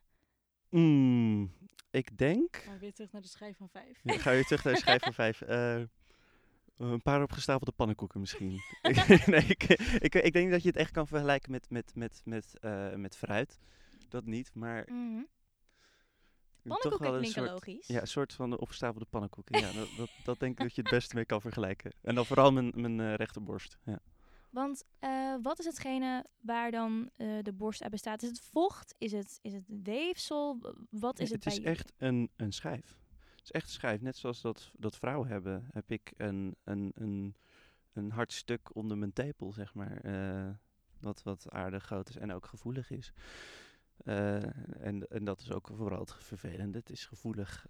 Mm, 0.70 1.52
ik 1.92 2.18
denk. 2.18 2.64
Maar 2.68 2.80
weer 2.80 2.94
terug 2.94 3.12
naar 3.12 3.22
de 3.22 3.28
schijf 3.28 3.58
van 3.58 3.70
vijf. 3.70 4.00
Ja, 4.04 4.18
ga 4.18 4.32
weer 4.32 4.44
terug 4.46 4.64
naar 4.64 4.74
de 4.74 4.80
schijf 4.80 5.02
van 5.02 5.14
5. 5.14 5.42
een 6.78 7.02
paar 7.02 7.22
opgestapelde 7.24 7.72
pannenkoeken 7.72 8.20
misschien. 8.20 8.60
nee, 9.26 9.46
ik, 9.46 9.64
ik, 10.00 10.16
ik 10.16 10.34
denk 10.34 10.52
dat 10.52 10.62
je 10.62 10.68
het 10.68 10.78
echt 10.78 10.92
kan 10.92 11.08
vergelijken 11.08 11.52
met, 11.52 11.70
met, 11.70 11.92
met, 11.96 12.22
met, 12.26 12.60
eh, 12.60 12.94
met 12.96 13.18
fruit. 13.18 13.60
Dat 14.10 14.26
niet, 14.26 14.52
maar 14.54 14.86
Mhm. 14.92 15.22
toch 16.64 16.82
Pannenkoeken 16.82 17.00
wel 17.00 17.14
een 17.14 17.20
klinken 17.32 17.48
soort, 17.48 17.68
logisch. 17.68 17.88
ja, 17.88 18.02
een 18.02 18.08
soort 18.08 18.34
van 18.34 18.50
de 18.50 18.60
opgestapelde 18.60 19.06
pannenkoeken. 19.10 19.60
ja, 19.60 19.72
dat, 19.72 19.88
dat, 19.98 20.10
dat 20.24 20.40
denk 20.40 20.52
ik 20.52 20.64
dat 20.64 20.76
je 20.76 20.82
het 20.82 20.92
beste 20.92 21.16
mee 21.16 21.26
kan 21.26 21.42
vergelijken. 21.42 21.92
En 22.02 22.16
dan 22.16 22.26
vooral 22.26 22.52
mijn, 22.52 22.72
mijn 22.76 23.00
eh, 23.00 23.14
rechterborst. 23.14 23.78
Ja. 23.84 24.00
Want 24.52 24.84
eh, 25.00 25.36
wat 25.42 25.60
is 25.60 25.66
hetgene 25.66 26.26
waar 26.40 26.72
dan 26.72 27.10
eh, 27.16 27.28
de 27.42 27.54
borst 27.54 27.82
uit 27.82 27.92
bestaat? 27.92 28.24
Is 28.24 28.30
het 28.30 28.40
vocht? 28.40 28.96
Is 28.98 29.12
het, 29.12 29.40
is 29.42 29.54
het 29.54 29.64
weefsel? 29.84 30.58
Wat 30.90 31.20
is 31.20 31.30
Nee, 31.30 31.38
het, 31.38 31.44
het 31.44 31.54
is 31.54 31.62
bij 31.62 31.72
echt 31.72 31.94
een, 31.98 32.30
een 32.36 32.52
schijf. 32.52 32.98
Het 33.36 33.44
is 33.44 33.52
echt 33.52 33.66
een 33.66 33.72
schijf. 33.72 34.02
Net 34.02 34.18
zoals 34.18 34.42
dat, 34.42 34.72
dat 34.78 34.98
vrouwen 34.98 35.28
hebben, 35.28 35.68
heb 35.72 35.92
ik 35.92 36.14
een, 36.18 36.56
een, 36.64 36.92
een, 36.96 37.36
een 37.94 38.12
hard 38.12 38.34
stuk 38.34 38.76
onder 38.76 38.98
mijn 38.98 39.14
tepel, 39.14 39.54
zeg 39.54 39.74
maar. 39.74 39.98
eh, 39.98 40.50
wat, 41.00 41.24
wat 41.24 41.50
aardig 41.50 41.84
groot 41.84 42.10
is 42.10 42.18
en 42.18 42.32
ook 42.32 42.46
gevoelig 42.46 42.90
is. 42.90 43.14
En, 44.04 45.08
en 45.10 45.24
dat 45.24 45.40
is 45.42 45.52
ook 45.52 45.70
vooral 45.74 46.00
het 46.00 46.14
vervelende. 46.14 46.78
Het 46.78 46.90
is 46.90 47.06
gevoelig. 47.06 47.68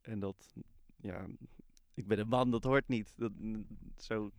en 0.00 0.18
dat, 0.18 0.54
ja, 0.96 1.26
ik 1.94 2.06
ben 2.06 2.18
een 2.18 2.28
man, 2.28 2.50
dat 2.50 2.64
hoort 2.64 2.88
niet. 2.88 3.12
Dat, 3.16 3.32
zo 3.96 4.30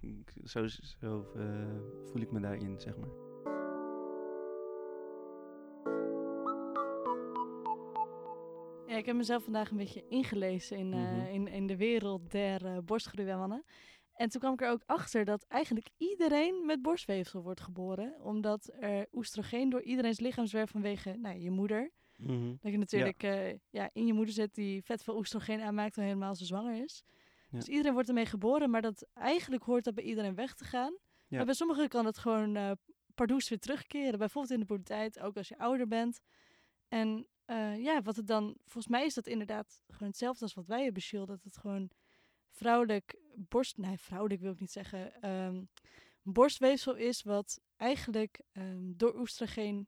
zo, 0.43 0.67
zo 0.67 1.31
eh, 1.35 1.79
voel 2.11 2.21
ik 2.21 2.31
me 2.31 2.39
daarin, 2.39 2.79
zeg 2.79 2.97
maar. 2.97 3.09
Ja, 8.87 8.97
ik 8.99 9.05
heb 9.05 9.15
mezelf 9.15 9.43
vandaag 9.43 9.71
een 9.71 9.77
beetje 9.77 10.05
ingelezen 10.09 10.77
in, 10.77 10.93
eh, 10.93 10.99
Mhm. 10.99 11.25
in, 11.25 11.47
in 11.47 11.67
de 11.67 11.77
wereld 11.77 12.31
der 12.31 12.65
uh, 12.65 12.77
borstgroeimannen. 12.85 13.63
En 14.13 14.29
toen 14.29 14.39
kwam 14.41 14.53
ik 14.53 14.61
er 14.61 14.69
ook 14.69 14.83
achter 14.85 15.25
dat 15.25 15.45
eigenlijk 15.47 15.89
iedereen 15.97 16.65
met 16.65 16.81
borstweefsel 16.81 17.41
wordt 17.41 17.61
geboren. 17.61 18.15
Omdat 18.21 18.71
er 18.79 19.07
oestrogeen 19.11 19.69
door 19.69 19.81
iedereen's 19.81 20.19
lichaam 20.19 20.45
zwerft 20.45 20.71
vanwege 20.71 21.15
nou, 21.17 21.39
je 21.39 21.51
moeder. 21.51 21.91
Mhm. 22.17 22.55
Dat 22.61 22.71
je 22.71 22.77
natuurlijk 22.77 23.21
ja. 23.21 23.53
ja, 23.69 23.89
in 23.93 24.05
je 24.05 24.13
moeder 24.13 24.33
zit 24.33 24.55
die 24.55 24.83
vet 24.83 25.03
veel 25.03 25.17
oestrogeen 25.17 25.61
aanmaakt 25.61 25.95
dan 25.95 26.03
helemaal 26.03 26.35
ze 26.35 26.45
zwanger 26.45 26.83
is. 26.83 27.03
Ja. 27.53 27.59
Dus 27.59 27.67
iedereen 27.67 27.93
wordt 27.93 28.07
ermee 28.07 28.25
geboren, 28.25 28.69
maar 28.69 28.81
dat 28.81 29.07
eigenlijk 29.13 29.63
hoort 29.63 29.83
dat 29.83 29.93
bij 29.93 30.03
iedereen 30.03 30.35
weg 30.35 30.53
te 30.53 30.63
gaan. 30.63 30.97
Ja. 31.27 31.37
Maar 31.37 31.45
bij 31.45 31.55
sommigen 31.55 31.89
kan 31.89 32.05
het 32.05 32.17
gewoon 32.17 32.55
uh, 32.55 32.71
pardoes 33.15 33.49
weer 33.49 33.59
terugkeren. 33.59 34.19
Bijvoorbeeld 34.19 34.53
in 34.53 34.59
de 34.59 34.65
puberteit, 34.65 35.19
ook 35.19 35.37
als 35.37 35.47
je 35.47 35.57
ouder 35.57 35.87
bent. 35.87 36.19
En 36.87 37.27
uh, 37.45 37.83
ja, 37.83 38.01
wat 38.01 38.15
het 38.15 38.27
dan, 38.27 38.55
volgens 38.65 38.87
mij 38.87 39.05
is 39.05 39.13
dat 39.13 39.27
inderdaad 39.27 39.81
gewoon 39.87 40.07
hetzelfde 40.07 40.43
als 40.43 40.53
wat 40.53 40.67
wij 40.67 40.83
hebben, 40.83 41.01
Shield. 41.01 41.27
Dat 41.27 41.43
het 41.43 41.57
gewoon 41.57 41.89
vrouwelijk 42.49 43.17
borst, 43.35 43.77
nee, 43.77 43.97
vrouwelijk 43.97 44.41
wil 44.41 44.51
ik 44.51 44.59
niet 44.59 44.71
zeggen, 44.71 45.29
um, 45.29 45.69
borstweefsel 46.21 46.95
is 46.95 47.23
wat 47.23 47.61
eigenlijk 47.75 48.41
um, 48.53 48.97
door 48.97 49.19
oestrogeen 49.19 49.87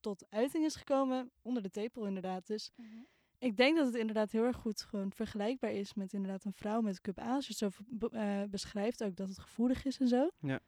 tot 0.00 0.26
uiting 0.30 0.64
is 0.64 0.76
gekomen, 0.76 1.30
onder 1.42 1.62
de 1.62 1.70
tepel 1.70 2.06
inderdaad. 2.06 2.46
Dus 2.46 2.70
mm 2.76 2.86
-hmm. 2.86 3.06
Ik 3.38 3.56
denk 3.56 3.76
dat 3.76 3.86
het 3.86 3.94
inderdaad 3.94 4.30
heel 4.30 4.44
erg 4.44 4.56
goed 4.56 4.82
gewoon 4.82 5.12
vergelijkbaar 5.12 5.72
is 5.72 5.94
met 5.94 6.12
inderdaad 6.12 6.44
een 6.44 6.52
vrouw 6.52 6.80
met 6.80 7.00
cup 7.00 7.18
A, 7.18 7.34
als 7.34 7.46
je 7.46 7.54
het 7.58 7.74
zo 7.74 7.84
uh, 8.12 8.42
beschrijft, 8.44 9.04
ook 9.04 9.16
dat 9.16 9.28
het 9.28 9.38
gevoelig 9.38 9.84
is 9.84 9.98
en 9.98 10.08
zo. 10.08 10.30
Ja. 10.40 10.60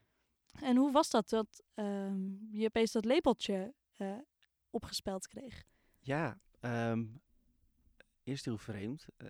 En 0.60 0.76
hoe 0.76 0.92
was 0.92 1.10
dat, 1.10 1.28
dat 1.28 1.62
um, 1.74 2.48
je 2.50 2.66
opeens 2.66 2.92
dat 2.92 3.04
labeltje 3.04 3.74
uh, 3.96 4.18
opgespeld 4.70 5.26
kreeg? 5.26 5.64
Ja, 5.98 6.38
um, 6.60 7.20
eerst 8.22 8.44
heel 8.44 8.58
vreemd. 8.58 9.06
Uh, 9.18 9.28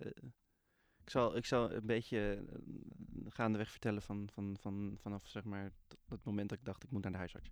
ik, 1.03 1.09
zal, 1.09 1.35
ik 1.35 1.45
zal 1.45 1.71
een 1.71 1.85
beetje 1.85 2.45
gaandeweg 3.27 3.71
vertellen 3.71 4.01
van, 4.01 4.29
van, 4.31 4.57
van, 4.59 4.97
vanaf 4.99 5.27
zeg 5.27 5.43
maar, 5.43 5.71
het 6.05 6.25
moment 6.25 6.49
dat 6.49 6.57
ik 6.57 6.65
dacht 6.65 6.83
ik 6.83 6.91
moet 6.91 7.03
naar 7.03 7.11
de 7.11 7.17
huisarts. 7.17 7.49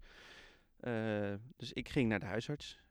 Dus 1.55 1.74
ik 1.74 1.89
ging 1.89 2.10
naar 2.10 2.19
de 2.19 2.25
huisarts 2.25 2.81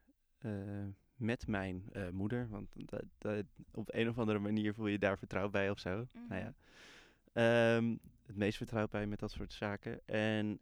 met 1.18 1.46
mijn 1.46 1.84
moeder, 2.12 2.48
want 2.48 2.68
dat, 2.74 3.04
dat, 3.18 3.44
op 3.72 3.94
een 3.94 4.08
of 4.08 4.18
andere 4.18 4.38
manier 4.38 4.74
voel 4.74 4.86
je 4.86 4.98
daar 4.98 5.18
vertrouwd 5.18 5.50
bij 5.50 5.70
of 5.70 5.78
zo. 5.78 6.06
Mm 6.12 6.26
nou 6.28 6.42
ja. 6.42 6.54
Um, 7.76 8.00
het 8.26 8.36
meest 8.36 8.56
vertrouwd 8.56 8.90
bij 8.90 9.06
met 9.06 9.18
dat 9.18 9.30
soort 9.30 9.52
zaken. 9.52 10.06
En 10.06 10.60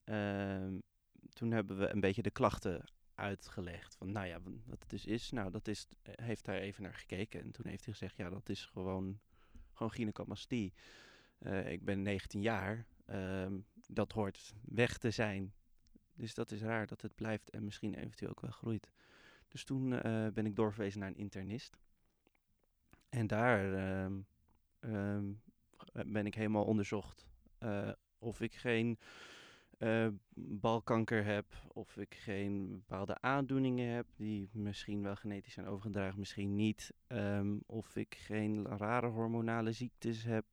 toen 1.33 1.51
hebben 1.51 1.79
we 1.79 1.89
een 1.89 2.01
beetje 2.01 2.23
de 2.23 2.31
klachten 2.31 2.85
uitgelegd. 3.17 3.95
Van 3.97 4.13
nou 4.13 4.27
ja, 4.27 4.41
wat 4.43 4.81
het 4.81 4.91
dus 4.91 5.07
is. 5.07 5.31
Nou, 5.31 5.51
dat 5.51 5.69
is, 5.69 5.87
heeft 6.03 6.45
daar 6.45 6.57
even 6.57 6.83
naar 6.83 6.95
gekeken. 6.95 7.41
En 7.41 7.51
toen 7.51 7.67
heeft 7.67 7.85
hij 7.85 7.93
gezegd, 7.93 8.17
ja, 8.17 8.31
dat 8.31 8.49
is 8.49 8.65
gewoon, 8.65 9.21
gewoon 9.73 9.93
gynecomastie. 9.93 10.73
Uh, 11.39 11.71
ik 11.71 11.85
ben 11.85 12.03
19 12.03 12.43
jaar. 12.43 12.87
Um, 13.11 13.67
dat 13.87 14.13
hoort 14.13 14.55
weg 14.65 14.99
te 14.99 15.11
zijn. 15.11 15.53
Dus 16.15 16.35
dat 16.35 16.51
is 16.51 16.61
raar 16.61 16.87
dat 16.87 17.03
het 17.03 17.15
blijft 17.15 17.51
en 17.51 17.65
misschien 17.65 17.95
eventueel 17.95 18.31
ook 18.31 18.41
wel 18.41 18.51
groeit. 18.51 18.91
Dus 19.49 19.65
toen 19.65 19.93
uh, 19.93 20.27
ben 20.29 20.47
ik 20.47 20.57
doorverwezen 20.57 21.01
naar 21.01 21.09
een 21.09 21.17
internist. 21.17 21.79
En 23.09 23.27
daar 23.27 23.65
um, 24.05 24.27
um, 24.81 25.43
ben 25.93 26.27
ik 26.27 26.35
helemaal 26.35 26.65
onderzocht 26.65 27.27
uh, 27.61 27.91
of 28.19 28.41
ik 28.41 28.55
geen 28.55 28.99
balkanker 30.35 31.25
heb, 31.25 31.47
of 31.73 31.97
ik 31.97 32.15
geen 32.15 32.69
bepaalde 32.69 33.21
aandoeningen 33.21 33.95
heb 33.95 34.07
die 34.17 34.49
misschien 34.53 35.03
wel 35.03 35.17
genetisch 35.17 35.53
zijn 35.53 35.67
overgedragen, 35.67 36.19
misschien 36.19 36.55
niet, 36.55 36.93
um, 37.09 37.63
of 37.67 37.97
ik 37.97 38.15
geen 38.15 38.67
rare 38.67 39.07
hormonale 39.07 39.73
ziektes 39.73 40.25
heb. 40.25 40.45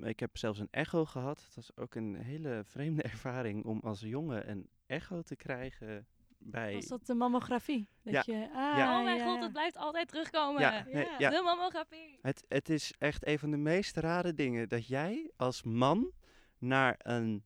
Ik 0.00 0.20
heb 0.20 0.36
zelfs 0.36 0.58
een 0.58 0.68
echo 0.70 1.04
gehad. 1.04 1.44
Het 1.44 1.54
was 1.54 1.76
ook 1.76 1.94
een 1.94 2.14
hele 2.14 2.62
vreemde 2.66 3.02
ervaring 3.12 3.64
om 3.64 3.80
als 3.80 4.00
jongen 4.00 4.50
een 4.50 4.68
echo 4.92 5.22
te 5.22 5.36
krijgen 5.36 6.06
bij... 6.38 6.74
Was 6.74 6.86
dat 6.86 7.06
de 7.06 7.14
mammografie? 7.14 7.88
Dat 8.02 8.12
ja. 8.12 8.22
Je, 8.26 8.48
ah, 8.48 8.76
ja. 8.76 8.98
Oh 8.98 9.04
mijn 9.04 9.16
ja, 9.16 9.24
god, 9.24 9.42
het 9.42 9.52
blijft 9.52 9.76
altijd 9.76 10.08
terugkomen. 10.08 10.60
Ja, 10.60 10.84
nee, 10.92 11.06
ja. 11.18 11.30
De 11.30 11.42
mammografie. 11.44 12.18
Het, 12.22 12.44
het 12.48 12.68
is 12.68 12.94
echt 12.98 13.26
een 13.26 13.38
van 13.38 13.50
de 13.50 13.56
meest 13.56 13.96
rare 13.96 14.34
dingen 14.34 14.68
dat 14.68 14.86
jij 14.86 15.30
als 15.36 15.62
man 15.62 16.12
naar 16.58 16.94
een, 16.98 17.44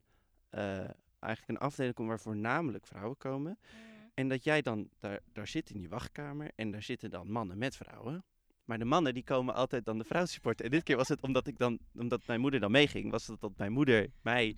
uh, 0.51 0.79
eigenlijk 1.19 1.49
een 1.49 1.59
afdeling 1.59 1.95
komt 1.95 2.09
waar 2.09 2.21
voornamelijk 2.21 2.87
vrouwen 2.87 3.17
komen. 3.17 3.59
Mm. 3.61 4.11
En 4.15 4.29
dat 4.29 4.45
jij 4.45 4.63
dan 4.63 4.89
daar, 4.99 5.21
daar 5.33 5.47
zit 5.47 5.71
in 5.71 5.79
die 5.79 5.89
wachtkamer 5.89 6.51
en 6.55 6.71
daar 6.71 6.83
zitten 6.83 7.11
dan 7.11 7.31
mannen 7.31 7.59
met 7.59 7.77
vrouwen. 7.77 8.25
Maar 8.65 8.79
de 8.79 8.85
mannen 8.85 9.15
die 9.15 9.25
komen 9.25 9.55
altijd 9.55 9.85
dan 9.85 9.99
de 9.99 10.05
vrouw 10.05 10.25
supporten. 10.25 10.65
En 10.65 10.71
dit 10.71 10.83
keer 10.83 10.97
was 10.97 11.09
het 11.09 11.23
omdat 11.23 11.47
ik 11.47 11.59
dan, 11.59 11.79
omdat 11.99 12.27
mijn 12.27 12.41
moeder 12.41 12.61
dan 12.61 12.71
meeging, 12.71 13.11
was 13.11 13.27
het 13.27 13.41
dat 13.41 13.57
mijn 13.57 13.73
moeder 13.73 14.11
mij 14.23 14.57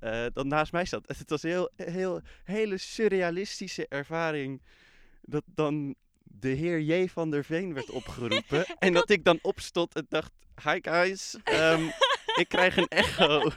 uh, 0.00 0.26
dan 0.32 0.48
naast 0.48 0.72
mij 0.72 0.84
zat. 0.84 1.08
Het 1.18 1.30
was 1.30 1.42
een 1.42 1.50
heel, 1.50 1.70
heel, 1.76 2.20
hele 2.44 2.78
surrealistische 2.78 3.86
ervaring 3.88 4.62
dat 5.22 5.42
dan 5.46 5.94
de 6.22 6.48
heer 6.48 6.80
J. 6.80 7.08
van 7.08 7.30
der 7.30 7.44
Veen 7.44 7.74
werd 7.74 7.90
opgeroepen. 8.00 8.66
en 8.78 8.92
dat 8.92 9.10
ik 9.10 9.24
dan 9.24 9.38
opstond 9.42 9.94
en 9.94 10.06
dacht, 10.08 10.32
hi 10.62 10.78
guys, 10.82 11.36
um, 11.52 11.92
ik 12.34 12.46
krijg 12.48 12.76
een 12.76 12.88
echo. 12.88 13.50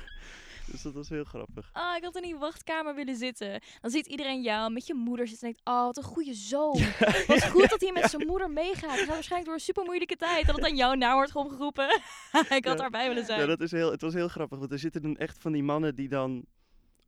Dus 0.71 0.81
dat 0.81 0.93
was 0.93 1.09
heel 1.09 1.23
grappig. 1.23 1.69
Ah, 1.73 1.95
ik 1.95 2.03
had 2.03 2.15
in 2.15 2.21
die 2.21 2.35
wachtkamer 2.35 2.95
willen 2.95 3.15
zitten. 3.15 3.61
Dan 3.81 3.91
ziet 3.91 4.05
iedereen 4.05 4.41
jou 4.41 4.71
met 4.71 4.87
je 4.87 4.93
moeder 4.93 5.27
zitten 5.27 5.47
en 5.47 5.53
denkt, 5.53 5.69
oh, 5.69 5.85
wat 5.85 5.97
een 5.97 6.03
goede 6.03 6.33
zoon. 6.33 6.79
Wat 7.27 7.49
goed 7.49 7.69
dat 7.69 7.81
hij 7.81 7.91
met 7.91 8.09
zijn 8.09 8.27
moeder 8.27 8.51
meegaat. 8.51 8.89
Hij 8.89 8.97
gaat 8.97 9.07
waarschijnlijk 9.07 9.45
door 9.45 9.53
een 9.53 9.65
super 9.65 9.83
moeilijke 9.83 10.15
tijd. 10.15 10.45
Dat 10.45 10.55
het 10.55 10.65
aan 10.65 10.75
jouw 10.75 10.93
naam 10.93 11.13
wordt 11.13 11.35
opgeroepen. 11.35 12.01
ik 12.57 12.65
had 12.65 12.77
daarbij 12.77 13.07
willen 13.07 13.25
zijn. 13.25 13.39
Ja, 13.39 13.45
dat 13.45 13.61
is 13.61 13.71
heel, 13.71 13.91
het 13.91 14.01
was 14.01 14.13
heel 14.13 14.27
grappig. 14.27 14.59
Want 14.59 14.71
er 14.71 14.79
zitten 14.79 15.01
dan 15.01 15.17
echt 15.17 15.37
van 15.37 15.51
die 15.51 15.63
mannen 15.63 15.95
die 15.95 16.09
dan 16.09 16.45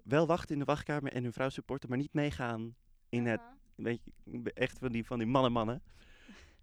wel 0.03 0.27
wachten 0.27 0.53
in 0.53 0.59
de 0.59 0.65
wachtkamer 0.65 1.13
en 1.13 1.23
hun 1.23 1.33
vrouw 1.33 1.49
supporten, 1.49 1.89
maar 1.89 1.97
niet 1.97 2.13
meegaan 2.13 2.75
in 3.09 3.25
het, 3.25 3.41
weet 3.75 4.01
je, 4.03 4.51
echt 4.53 4.79
van 4.79 4.91
die, 4.91 5.05
van 5.05 5.17
die 5.17 5.27
mannen-mannen. 5.27 5.81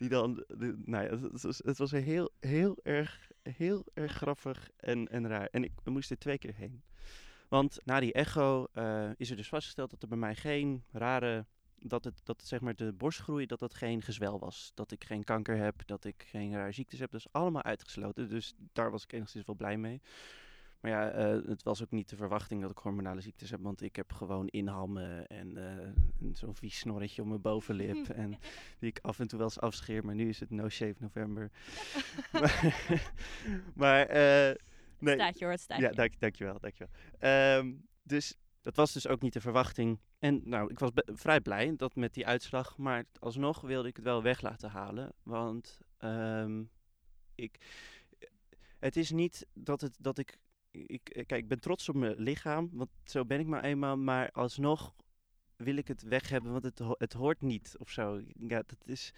Die 0.03 0.11
dan, 0.11 0.45
nou 0.85 1.05
ja, 1.05 1.29
het 1.65 1.79
was, 1.79 1.91
heel, 1.91 2.31
heel 2.41 2.79
erg, 2.83 3.31
heel 3.43 3.87
erg 3.95 4.13
grappig 4.13 4.71
en, 4.77 5.09
en 5.09 5.29
raar. 5.29 5.49
En 5.51 5.65
ik 5.65 5.73
moest 5.85 6.11
er 6.11 6.19
twee 6.19 6.39
keer 6.39 6.55
heen. 6.55 6.83
Want 7.49 7.79
na 7.85 8.01
die 8.01 8.13
echo 8.13 8.67
uh, 8.75 9.11
is 9.17 9.31
er 9.31 9.37
dus 9.37 9.49
vastgesteld 9.49 9.91
dat 9.91 10.03
er 10.03 10.09
bij 10.09 10.19
mij 10.19 10.35
geen 10.35 10.85
rare, 10.91 11.47
dat 11.79 12.05
het, 12.05 12.21
dat 12.25 12.43
zeg 12.45 12.61
maar 12.61 12.77
de 12.77 12.93
borstgroei, 12.93 13.47
dat 13.47 13.59
dat 13.59 13.75
geen 13.75 14.03
gezwel 14.03 14.39
was. 14.39 14.73
Dat 14.75 14.93
ik 14.93 15.05
geen 15.05 15.25
kanker 15.25 15.57
heb, 15.57 15.87
dat 15.87 16.05
ik 16.05 16.25
geen 16.27 16.53
rare 16.53 16.73
ziektes 16.73 16.99
heb. 16.99 17.11
Dat 17.11 17.21
is 17.21 17.33
allemaal 17.33 17.63
uitgesloten. 17.63 18.29
Dus 18.29 18.55
daar 18.73 18.91
was 18.91 19.03
ik 19.03 19.13
enigszins 19.13 19.47
wel 19.47 19.57
blij 19.57 19.77
mee. 19.77 20.01
Maar 20.83 20.91
ja, 20.91 21.35
uh, 21.35 21.49
het 21.49 21.63
was 21.63 21.83
ook 21.83 21.91
niet 21.91 22.09
de 22.09 22.17
verwachting 22.17 22.61
dat 22.61 22.71
ik 22.71 22.79
hormonale 22.79 23.21
ziektes 23.21 23.51
heb, 23.51 23.61
want 23.63 23.83
ik 23.83 23.97
heb 23.97 24.13
gewoon 24.13 24.49
inhammen 24.49 25.27
en, 25.27 25.57
uh, 25.57 25.63
en 26.21 26.33
zo'n 26.33 26.55
vies 26.55 26.79
snorretje 26.79 27.23
om 27.23 27.29
mijn 27.29 27.41
bovenlip. 27.41 28.09
en 28.23 28.39
die 28.79 28.89
ik 28.89 28.99
af 29.03 29.19
en 29.19 29.29
toe 29.29 29.39
wel 29.39 29.47
eens 29.47 29.61
afscheer, 29.61 30.05
maar 30.05 30.15
nu 30.15 30.29
is 30.29 30.41
het 30.41 30.51
no 30.51 30.69
shave 30.69 30.95
november. 30.99 31.51
maar 32.33 32.75
maar 33.75 34.09
uh, 34.09 34.55
nee. 34.99 35.15
Staat 35.15 35.39
je 35.39 35.45
hoor, 35.45 35.53
het 35.53 35.63
staat 35.63 35.79
Ja, 35.79 35.91
dank, 35.91 36.21
dankjewel, 36.21 36.61
dankjewel. 36.61 36.95
Um, 37.59 37.87
dus 38.03 38.37
dat 38.63 38.77
was 38.77 38.93
dus 38.93 39.07
ook 39.07 39.21
niet 39.21 39.33
de 39.33 39.41
verwachting. 39.41 40.01
En 40.19 40.41
nou, 40.45 40.71
ik 40.71 40.79
was 40.79 40.91
vrij 41.07 41.41
blij 41.41 41.75
dat 41.77 41.95
met 41.95 42.15
die 42.15 42.27
uitslag, 42.27 42.77
maar 42.77 43.05
alsnog 43.19 43.61
wilde 43.61 43.89
ik 43.89 43.97
het 43.97 44.05
wel 44.05 44.23
weg 44.23 44.41
laten 44.41 44.71
halen, 44.71 45.13
want 45.23 45.81
um, 45.99 46.71
ik... 47.35 47.61
Het 48.79 48.97
is 48.97 49.11
niet 49.11 49.47
dat, 49.53 49.81
het, 49.81 49.97
dat 50.01 50.19
ik 50.19 50.39
ik, 50.73 51.03
kijk, 51.03 51.31
ik 51.43 51.49
ben 51.49 51.61
trots 51.61 51.89
op 51.89 51.95
mijn 51.95 52.15
lichaam, 52.17 52.71
want 52.73 52.91
zo 53.05 53.25
ben 53.25 53.41
ik 53.41 53.47
maar 53.47 53.65
eenmaal. 53.65 53.97
Maar 53.97 54.31
alsnog 54.31 54.95
wil 55.57 55.77
ik 55.77 55.89
het 55.89 56.03
weg 56.03 56.29
hebben, 56.29 56.53
want 56.53 56.65
het, 56.65 56.81
het 56.99 57.13
hoort 57.13 57.41
niet 57.41 57.75
of 57.79 57.91
zo. 57.91 58.21
Ja, 58.39 58.63
dat 58.67 58.87
is 58.87 59.15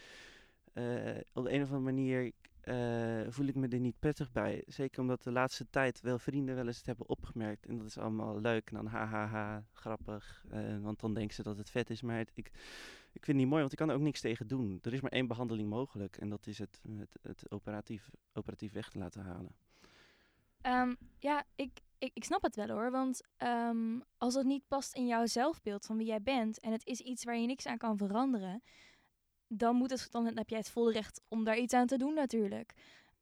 uh, 0.74 1.16
op 1.32 1.44
de 1.44 1.52
een 1.52 1.62
of 1.62 1.72
andere 1.72 1.78
manier 1.78 2.32
uh, 2.64 3.30
voel 3.32 3.46
ik 3.46 3.54
me 3.54 3.68
er 3.68 3.80
niet 3.80 3.98
prettig 3.98 4.32
bij. 4.32 4.62
Zeker 4.66 5.00
omdat 5.00 5.22
de 5.22 5.32
laatste 5.32 5.66
tijd 5.70 6.00
wel 6.00 6.18
vrienden 6.18 6.54
wel 6.54 6.66
eens 6.66 6.76
het 6.76 6.86
hebben 6.86 7.08
opgemerkt. 7.08 7.66
En 7.66 7.78
dat 7.78 7.86
is 7.86 7.98
allemaal 7.98 8.40
leuk 8.40 8.68
en 8.70 8.76
dan 8.76 8.86
hahaha, 8.86 9.66
grappig. 9.72 10.44
Want 10.80 11.00
dan 11.00 11.14
denken 11.14 11.34
ze 11.34 11.42
dat 11.42 11.58
het 11.58 11.70
vet 11.70 11.90
is. 11.90 12.02
Maar 12.02 12.20
ik, 12.20 12.50
ik 13.12 13.24
vind 13.24 13.26
het 13.26 13.36
niet 13.36 13.46
mooi, 13.46 13.60
want 13.60 13.72
ik 13.72 13.78
kan 13.78 13.88
er 13.88 13.94
ook 13.94 14.00
niks 14.00 14.20
tegen 14.20 14.46
doen. 14.46 14.78
Er 14.82 14.92
is 14.92 15.00
maar 15.00 15.10
één 15.10 15.26
behandeling 15.26 15.68
mogelijk 15.68 16.16
en 16.16 16.28
dat 16.28 16.46
is 16.46 16.58
het, 16.58 16.80
het, 16.98 17.18
het 17.22 17.50
operatief, 17.50 18.10
operatief 18.32 18.72
weg 18.72 18.88
te 18.88 18.98
laten 18.98 19.22
halen. 19.22 19.54
Um, 20.66 20.96
ja, 21.18 21.44
ik, 21.54 21.80
ik, 21.98 22.10
ik 22.14 22.24
snap 22.24 22.42
het 22.42 22.56
wel 22.56 22.68
hoor. 22.68 22.90
Want 22.90 23.20
um, 23.38 24.02
als 24.18 24.34
het 24.34 24.46
niet 24.46 24.68
past 24.68 24.94
in 24.94 25.06
jouw 25.06 25.26
zelfbeeld 25.26 25.86
van 25.86 25.96
wie 25.96 26.06
jij 26.06 26.22
bent 26.22 26.60
en 26.60 26.72
het 26.72 26.86
is 26.86 27.00
iets 27.00 27.24
waar 27.24 27.36
je 27.36 27.46
niks 27.46 27.66
aan 27.66 27.78
kan 27.78 27.96
veranderen, 27.96 28.62
dan, 29.48 29.76
moet 29.76 29.90
het, 29.90 30.08
dan 30.10 30.36
heb 30.36 30.48
jij 30.48 30.58
het 30.58 30.70
volle 30.70 30.92
recht 30.92 31.20
om 31.28 31.44
daar 31.44 31.58
iets 31.58 31.74
aan 31.74 31.86
te 31.86 31.98
doen 31.98 32.14
natuurlijk. 32.14 32.74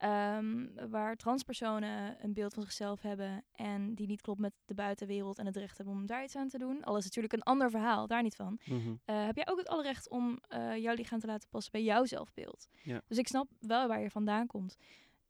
Ehm, 0.03 0.67
waar 0.91 1.17
transpersonen 1.17 2.25
een 2.25 2.33
beeld 2.33 2.55
van 2.55 2.63
zichzelf 2.63 3.03
hebben 3.03 3.45
en 3.53 3.95
die 3.95 4.07
niet 4.07 4.21
klopt 4.21 4.41
met 4.41 4.53
de 4.65 4.75
buitenwereld 4.75 5.39
en 5.39 5.47
het 5.47 5.57
recht 5.57 5.77
hebben 5.77 5.95
om 5.95 6.07
daar 6.07 6.25
iets 6.25 6.37
aan 6.37 6.49
te 6.49 6.59
doen. 6.59 6.85
Al 6.85 6.97
is 6.97 7.05
natuurlijk 7.05 7.33
een 7.33 7.43
ander 7.43 7.71
verhaal, 7.71 8.07
daar 8.07 8.23
niet 8.23 8.37
van. 8.37 8.61
Mhm. 8.65 8.95
Eh, 9.05 9.25
heb 9.25 9.37
jij 9.37 9.49
ook 9.49 9.59
het 9.59 9.69
alle 9.69 9.83
recht 9.83 10.09
om 10.09 10.39
eh, 10.49 10.77
jouw 10.77 10.95
lichaam 10.95 11.19
te 11.19 11.27
laten 11.27 11.49
passen 11.49 11.73
bij 11.73 11.83
jouw 11.83 12.05
zelfbeeld. 12.05 12.69
Ja. 12.83 13.01
Dus 13.07 13.19
ik 13.19 13.27
snap 13.27 13.49
wel 13.59 13.89
waar 13.89 14.01
je 14.01 14.11
vandaan 14.11 14.47
komt. 14.47 14.77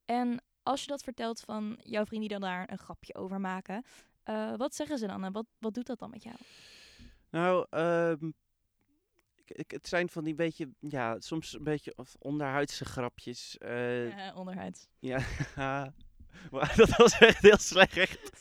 En 0.05 0.43
als 0.63 0.81
je 0.83 0.87
dat 0.87 1.03
vertelt 1.03 1.41
van 1.41 1.79
jouw 1.83 2.05
vrienden 2.07 2.29
die 2.29 2.39
dan 2.39 2.49
daar 2.49 2.71
een 2.71 2.79
grapje 2.79 3.15
over 3.15 3.41
maken, 3.41 3.85
eh, 4.23 4.57
wat 4.57 4.75
zeggen 4.75 4.99
ze 4.99 5.07
dan 5.07 5.25
en 5.25 5.33
wat, 5.33 5.47
wat 5.59 5.75
doet 5.75 5.87
dat 5.87 5.99
dan 5.99 6.11
met 6.11 6.23
jou? 6.23 6.37
Nou, 7.31 7.67
ehm, 7.71 8.31
ik, 9.47 9.71
het 9.71 9.89
zijn 9.89 10.09
van 10.09 10.25
die 10.25 10.35
beetje, 10.35 10.69
ja, 10.79 11.21
soms 11.21 11.53
een 11.55 11.63
beetje 11.65 11.93
of 11.97 12.15
onderhuidse 12.19 12.85
grapjes. 12.85 13.59
eh, 13.59 14.29
Eh, 14.29 14.37
onderhuid. 14.37 14.89
Ja, 14.99 15.19
maar 16.51 16.73
dat 16.77 16.97
was 16.97 17.19
echt 17.19 17.43
heel 17.43 17.59
slecht. 17.59 18.31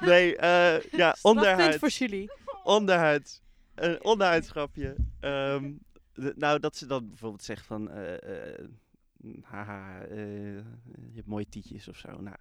nee, 0.00 0.36
eh 0.36 0.80
ja, 0.90 1.16
onderhuid. 1.22 1.78
voor 1.78 1.88
Julie. 1.88 2.30
Onderhuid. 2.64 3.42
Een 3.74 4.04
onderhuidschapje. 4.04 4.96
Ehm, 5.20 5.72
de- 6.14 6.34
nou, 6.36 6.58
dat 6.58 6.76
ze 6.76 6.86
dan 6.86 7.08
bijvoorbeeld 7.08 7.42
zegt 7.42 7.66
van... 7.66 7.90
eh, 7.90 8.64
haha, 9.42 10.02
eh, 10.04 10.54
je 10.56 11.14
hebt 11.14 11.26
mooie 11.26 11.48
tietjes 11.48 11.88
of 11.88 11.96
zo. 11.96 12.20
Nou, 12.20 12.36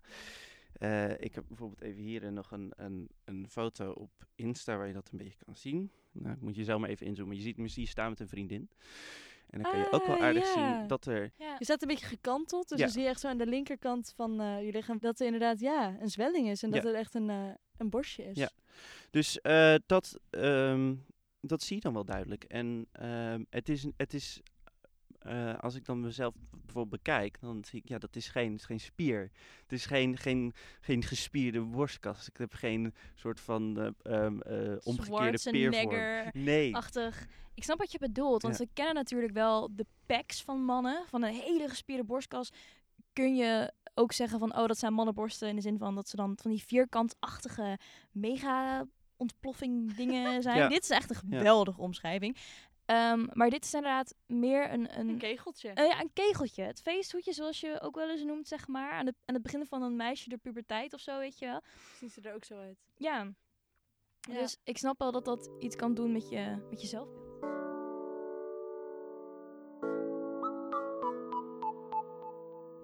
eh, 0.73 1.19
ik 1.21 1.35
heb 1.35 1.43
bijvoorbeeld 1.47 1.81
even 1.81 2.01
hier 2.01 2.31
nog 2.31 2.51
een, 2.51 2.73
een, 2.75 3.09
een 3.25 3.47
foto 3.50 3.91
op 3.91 4.11
Insta 4.35 4.77
waar 4.77 4.88
je 4.88 4.93
dat 4.93 5.09
een 5.11 5.17
beetje 5.17 5.38
kan 5.45 5.55
zien. 5.55 5.91
Nou, 6.11 6.35
ik 6.35 6.41
moet 6.41 6.55
je 6.55 6.63
zelf 6.63 6.79
maar 6.79 6.89
even 6.89 7.05
inzoomen. 7.05 7.35
Je 7.35 7.41
ziet 7.41 7.57
me 7.57 7.69
hier 7.69 7.88
staan 7.88 8.09
met 8.09 8.19
een 8.19 8.27
vriendin. 8.27 8.69
En 9.50 9.61
dan 9.61 9.71
kan 9.71 9.79
je 9.79 9.91
ook 9.91 10.05
wel 10.05 10.15
Ah, 10.15 10.21
aardig 10.21 10.55
ja. 10.55 10.77
zien 10.79 10.88
dat 10.88 11.05
er... 11.05 11.31
Ja. 11.38 11.55
Je 11.59 11.63
staat 11.63 11.81
een 11.81 11.88
beetje 11.88 12.05
gekanteld, 12.05 12.69
dus 12.69 12.77
Ja. 12.77 12.83
dan 12.83 12.93
zie 12.93 13.01
je 13.03 13.07
echt 13.07 13.19
zo 13.19 13.27
aan 13.27 13.38
de 13.38 13.45
linkerkant 13.45 14.13
van 14.15 14.39
eh, 14.41 14.65
je 14.65 14.71
lichaam 14.71 15.00
dat 15.00 15.19
er 15.19 15.25
inderdaad 15.25 15.59
ja, 15.59 15.97
een 16.00 16.09
zwelling 16.09 16.47
is 16.50 16.63
en 16.63 16.69
dat 16.71 16.83
Ja. 16.83 16.89
er 16.89 16.95
echt 16.95 17.13
een, 17.15 17.29
eh, 17.29 17.50
een 17.77 17.89
borstje 17.89 18.23
is. 18.23 18.38
Ja. 18.38 18.50
Dus 19.09 19.41
eh, 19.41 19.75
dat, 19.85 20.19
ehm, 20.29 20.95
dat 21.41 21.61
zie 21.61 21.75
je 21.75 21.81
dan 21.81 21.93
wel 21.93 22.05
duidelijk. 22.05 22.43
En 22.43 22.88
ehm, 22.91 23.43
het 23.50 23.69
is, 23.69 23.85
het 23.97 24.13
is 24.13 24.41
eh, 25.21 25.59
als 25.59 25.75
ik 25.75 25.85
dan 25.85 25.99
mezelf 25.99 26.33
bijvoorbeeld 26.51 27.03
bekijk, 27.03 27.37
dan 27.41 27.63
zie 27.65 27.79
ik, 27.79 27.87
ja, 27.87 27.97
dat 27.97 28.15
is 28.15 28.27
geen, 28.27 28.53
is 28.53 28.65
geen 28.65 28.79
spier. 28.79 29.31
Het 29.61 29.71
is 29.71 29.85
geen, 29.85 30.17
geen, 30.17 30.53
geen 30.81 31.03
gespierde 31.03 31.61
borstkas. 31.61 32.27
Ik 32.27 32.37
heb 32.37 32.53
geen 32.53 32.93
soort 33.15 33.39
van 33.39 33.79
eh, 33.79 34.15
ehm, 34.23 34.39
eh, 34.39 34.77
omgekeerde 34.83 35.51
peervorm. 35.51 36.43
Nee. 36.43 36.75
achtig. 36.75 37.25
Ik 37.53 37.63
snap 37.63 37.77
wat 37.77 37.91
je 37.91 37.99
bedoelt, 37.99 38.41
want 38.41 38.57
Ja. 38.57 38.63
we 38.63 38.69
kennen 38.73 38.95
natuurlijk 38.95 39.33
wel 39.33 39.69
de 39.75 39.85
pecs 40.05 40.41
van 40.43 40.63
mannen. 40.63 41.03
Van 41.07 41.23
een 41.23 41.33
hele 41.33 41.69
gespierde 41.69 42.03
borstkas 42.03 42.51
kun 43.13 43.35
je 43.35 43.73
ook 43.93 44.11
zeggen 44.11 44.39
van, 44.39 44.55
oh, 44.57 44.67
dat 44.67 44.77
zijn 44.77 44.93
mannenborsten. 44.93 45.49
In 45.49 45.55
de 45.55 45.61
zin 45.61 45.77
van 45.77 45.95
dat 45.95 46.09
ze 46.09 46.15
dan 46.15 46.37
van 46.41 46.51
die 46.51 46.63
vierkantachtige 46.63 47.77
mega 48.11 48.85
ontploffing 49.17 49.93
dingen 49.95 50.41
zijn. 50.43 50.57
Ja. 50.57 50.67
Dit 50.67 50.83
is 50.83 50.89
echt 50.89 51.09
een 51.09 51.15
geweldige 51.15 51.81
omschrijving. 51.81 52.37
Ehm, 52.91 53.27
maar 53.33 53.50
dit 53.50 53.63
is 53.65 53.74
inderdaad 53.74 54.15
meer 54.25 54.71
een... 54.71 55.00
een 55.00 55.10
Een 55.10 55.17
kegeltje. 55.17 55.69
eh, 55.69 55.88
ja, 55.88 56.01
een 56.01 56.13
kegeltje. 56.13 56.63
Het 56.63 56.81
feesthoedje, 56.81 57.33
zoals 57.33 57.60
je 57.60 57.81
ook 57.81 57.95
wel 57.95 58.10
eens 58.10 58.24
noemt, 58.24 58.48
zeg 58.48 58.67
maar. 58.67 58.91
Aan, 58.91 59.05
de, 59.05 59.13
aan 59.25 59.33
het 59.33 59.43
begin 59.43 59.65
van 59.65 59.81
een 59.81 59.95
meisje 59.95 60.29
de 60.29 60.38
puberteit 60.38 60.93
of 60.93 61.00
zo, 61.00 61.17
weet 61.19 61.39
je 61.39 61.45
wel. 61.45 61.62
Ziet 62.00 62.12
ze 62.12 62.21
er 62.21 62.36
ook 62.36 62.43
zo 62.43 62.57
uit. 62.57 62.77
Ja. 62.98 63.31
Ja. 64.19 64.33
Dus 64.33 64.57
ik 64.63 64.77
snap 64.77 65.00
wel 65.00 65.12
dat 65.12 65.25
dat 65.25 65.50
iets 65.60 65.75
kan 65.75 65.93
doen 65.93 66.12
met 66.12 66.29
je, 66.29 66.67
met 66.69 66.81
je 66.81 66.88
zelfbeeld. 66.88 67.29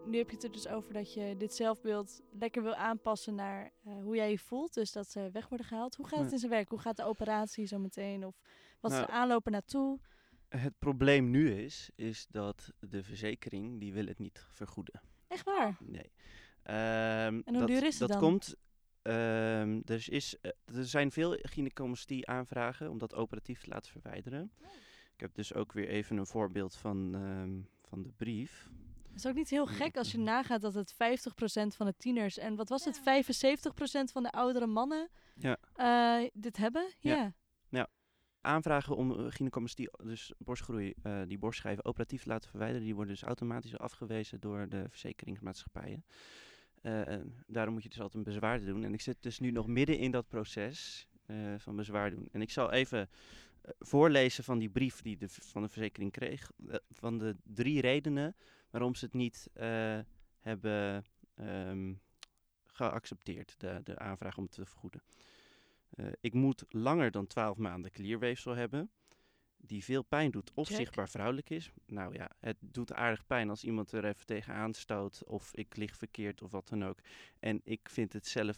Nu 0.06 0.18
heb 0.18 0.30
je 0.30 0.36
het 0.36 0.44
er 0.44 0.52
dus 0.52 0.68
over 0.68 0.94
dat 0.94 1.14
je 1.14 1.36
dit 1.38 1.54
zelfbeeld 1.56 2.22
lekker 2.32 2.64
wil 2.64 2.76
aanpassen 2.76 3.36
naar 3.36 3.72
eh, 3.84 3.94
hoe 4.04 4.16
jij 4.16 4.30
je 4.30 4.40
voelt. 4.40 4.74
Dus 4.74 4.92
dat 4.92 5.10
ze 5.12 5.30
weg 5.32 5.48
worden 5.48 5.68
gehaald. 5.68 5.96
Hoe 5.96 6.08
gaat 6.08 6.20
het 6.20 6.32
in 6.32 6.38
zijn 6.38 6.52
werk? 6.52 6.70
Hoe 6.70 6.80
gaat 6.80 6.98
de 6.98 7.04
operatie 7.04 7.66
zo 7.66 7.78
meteen? 7.80 8.26
Of 8.26 8.36
wat 8.80 8.92
is 8.92 8.98
Nou, 8.98 9.10
de 9.10 9.14
aanloop 9.18 9.46
er 9.46 9.52
naartoe? 9.52 10.00
Het 10.48 10.74
probleem 10.80 11.30
nu 11.30 11.52
is, 11.52 11.90
is 11.96 12.28
dat 12.30 12.74
de 12.80 13.04
verzekering, 13.04 13.80
die 13.80 13.94
wil 13.94 14.06
het 14.06 14.20
niet 14.20 14.46
vergoeden. 14.52 15.02
Echt 15.28 15.44
waar? 15.46 15.78
Nee. 15.80 16.12
Ehm, 16.64 16.76
En 16.76 17.42
hoe 17.46 17.58
dat, 17.58 17.68
duur 17.68 17.84
is 17.84 18.00
het 18.00 18.10
dat 18.10 18.10
dan? 18.10 18.20
komt. 18.20 18.56
ehm, 19.02 19.82
er, 19.86 20.06
is, 20.10 20.40
eh, 20.42 20.52
er 20.66 20.86
zijn 20.86 21.12
veel 21.12 21.38
gynaecologistie 21.42 22.28
aanvragen 22.28 22.90
om 22.90 22.98
dat 22.98 23.16
operatief 23.16 23.62
te 23.62 23.70
laten 23.70 23.92
verwijderen. 23.92 24.52
Ik 25.14 25.20
heb 25.20 25.36
dus 25.36 25.54
ook 25.54 25.72
weer 25.74 25.88
even 25.88 26.18
een 26.18 26.26
voorbeeld 26.28 26.76
van, 26.76 27.16
ehm, 27.16 27.60
van 27.90 28.04
de 28.04 28.10
brief. 28.16 28.70
Het 29.10 29.26
is 29.26 29.26
ook 29.32 29.36
niet 29.36 29.50
heel 29.50 29.66
gek 29.66 29.98
als 29.98 30.12
je 30.12 30.18
nagaat 30.34 30.62
dat 30.62 30.74
het 30.74 30.94
50% 30.94 31.76
van 31.76 31.86
de 31.86 31.94
tieners 31.98 32.38
en 32.38 32.56
wat 32.56 32.70
was 32.70 32.86
het, 32.86 32.96
Ja. 32.96 33.02
75% 33.04 34.12
van 34.12 34.24
de 34.24 34.32
oudere 34.32 34.68
mannen 34.68 35.10
Ja. 35.36 35.58
eh, 35.76 36.30
dit 36.34 36.58
hebben? 36.58 36.88
Ja. 37.00 37.16
Ja. 37.16 37.34
Aanvragen 38.48 38.96
om 38.96 39.12
uh, 39.12 39.26
gynaecologistie, 39.30 39.90
dus 40.04 40.34
borstgroei, 40.38 40.94
eh, 41.04 41.22
die 41.28 41.38
borstschijven 41.38 41.86
operatief 41.86 42.22
te 42.24 42.30
laten 42.30 42.50
verwijderen, 42.50 42.84
die 42.86 42.96
worden 42.96 43.14
dus 43.14 43.24
automatisch 43.24 43.78
afgewezen 43.78 44.40
door 44.40 44.70
de 44.70 44.86
verzekeringsmaatschappijen. 44.90 46.06
Eh, 46.82 47.02
daarom 47.48 47.74
moet 47.74 47.84
je 47.84 47.90
dus 47.90 48.02
altijd 48.02 48.18
een 48.18 48.34
bezwaar 48.34 48.66
doen. 48.66 48.84
En 48.84 48.94
ik 48.94 49.02
zit 49.02 49.18
dus 49.24 49.40
nu 49.40 49.52
nog 49.52 49.68
midden 49.68 49.98
in 49.98 50.12
dat 50.12 50.28
proces 50.28 51.08
eh, 51.26 51.36
van 51.58 51.76
bezwaar 51.76 52.10
doen. 52.10 52.28
En 52.32 52.42
ik 52.42 52.50
zal 52.52 52.72
even 52.72 53.10
eh, 53.62 53.72
voorlezen 53.80 54.44
van 54.44 54.58
die 54.60 54.70
brief 54.70 55.02
die 55.02 55.18
de 55.18 55.28
van 55.30 55.62
de 55.62 55.70
verzekering 55.70 56.12
kreeg. 56.12 56.52
eh, 56.68 56.76
van 56.90 57.18
de 57.18 57.36
drie 57.44 57.82
redenen 57.82 58.36
waarom 58.70 58.96
ze 58.96 59.06
het 59.06 59.14
niet 59.14 59.50
eh, 59.54 60.00
hebben 60.40 61.06
ehm, 61.36 61.94
geaccepteerd, 62.66 63.60
de, 63.60 63.80
de 63.84 64.00
aanvraag 64.00 64.38
om 64.38 64.48
te 64.50 64.66
vergoeden. 64.66 65.02
Eh, 65.90 66.06
ik 66.22 66.34
moet 66.34 66.66
langer 66.70 67.12
dan 67.12 67.28
12 67.28 67.58
maanden 67.58 67.92
klierweefsel 67.92 68.56
hebben, 68.56 68.92
die 69.58 69.84
veel 69.84 70.04
pijn 70.04 70.32
doet 70.32 70.52
of 70.54 70.68
Check. 70.68 70.78
zichtbaar 70.78 71.10
vrouwelijk 71.10 71.50
is. 71.50 71.72
Nou 71.86 72.14
ja, 72.14 72.30
het 72.40 72.58
doet 72.60 72.94
aardig 72.94 73.26
pijn 73.26 73.50
als 73.50 73.64
iemand 73.64 73.92
er 73.92 74.06
even 74.06 74.26
tegenaan 74.26 74.74
stoot 74.74 75.24
of 75.26 75.56
ik 75.56 75.76
lig 75.78 75.96
verkeerd 75.98 76.42
of 76.42 76.52
wat 76.52 76.68
dan 76.68 76.86
ook. 76.86 77.00
En 77.40 77.62
ik 77.64 77.90
vind 77.90 78.14
het 78.14 78.28
zelf 78.28 78.58